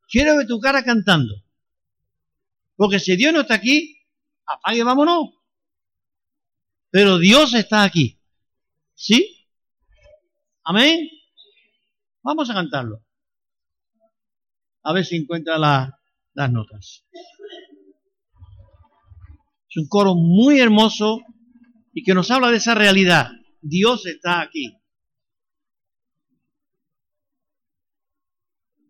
Quiero 0.08 0.36
ver 0.36 0.46
tu 0.46 0.60
cara 0.60 0.84
cantando. 0.84 1.34
Porque 2.76 3.00
si 3.00 3.16
Dios 3.16 3.32
no 3.32 3.40
está 3.40 3.54
aquí, 3.54 4.01
apague, 4.46 4.82
vámonos. 4.84 5.30
Pero 6.90 7.18
Dios 7.18 7.54
está 7.54 7.84
aquí. 7.84 8.20
¿Sí? 8.94 9.48
Amén. 10.64 11.08
Vamos 12.22 12.50
a 12.50 12.54
cantarlo. 12.54 13.04
A 14.84 14.92
ver 14.92 15.04
si 15.04 15.16
encuentra 15.16 15.58
las 15.58 16.50
notas. 16.50 17.04
Es 19.68 19.76
un 19.76 19.88
coro 19.88 20.14
muy 20.14 20.60
hermoso 20.60 21.20
y 21.94 22.02
que 22.04 22.14
nos 22.14 22.30
habla 22.30 22.50
de 22.50 22.58
esa 22.58 22.74
realidad. 22.74 23.30
Dios 23.60 24.06
está 24.06 24.40
aquí. 24.40 24.76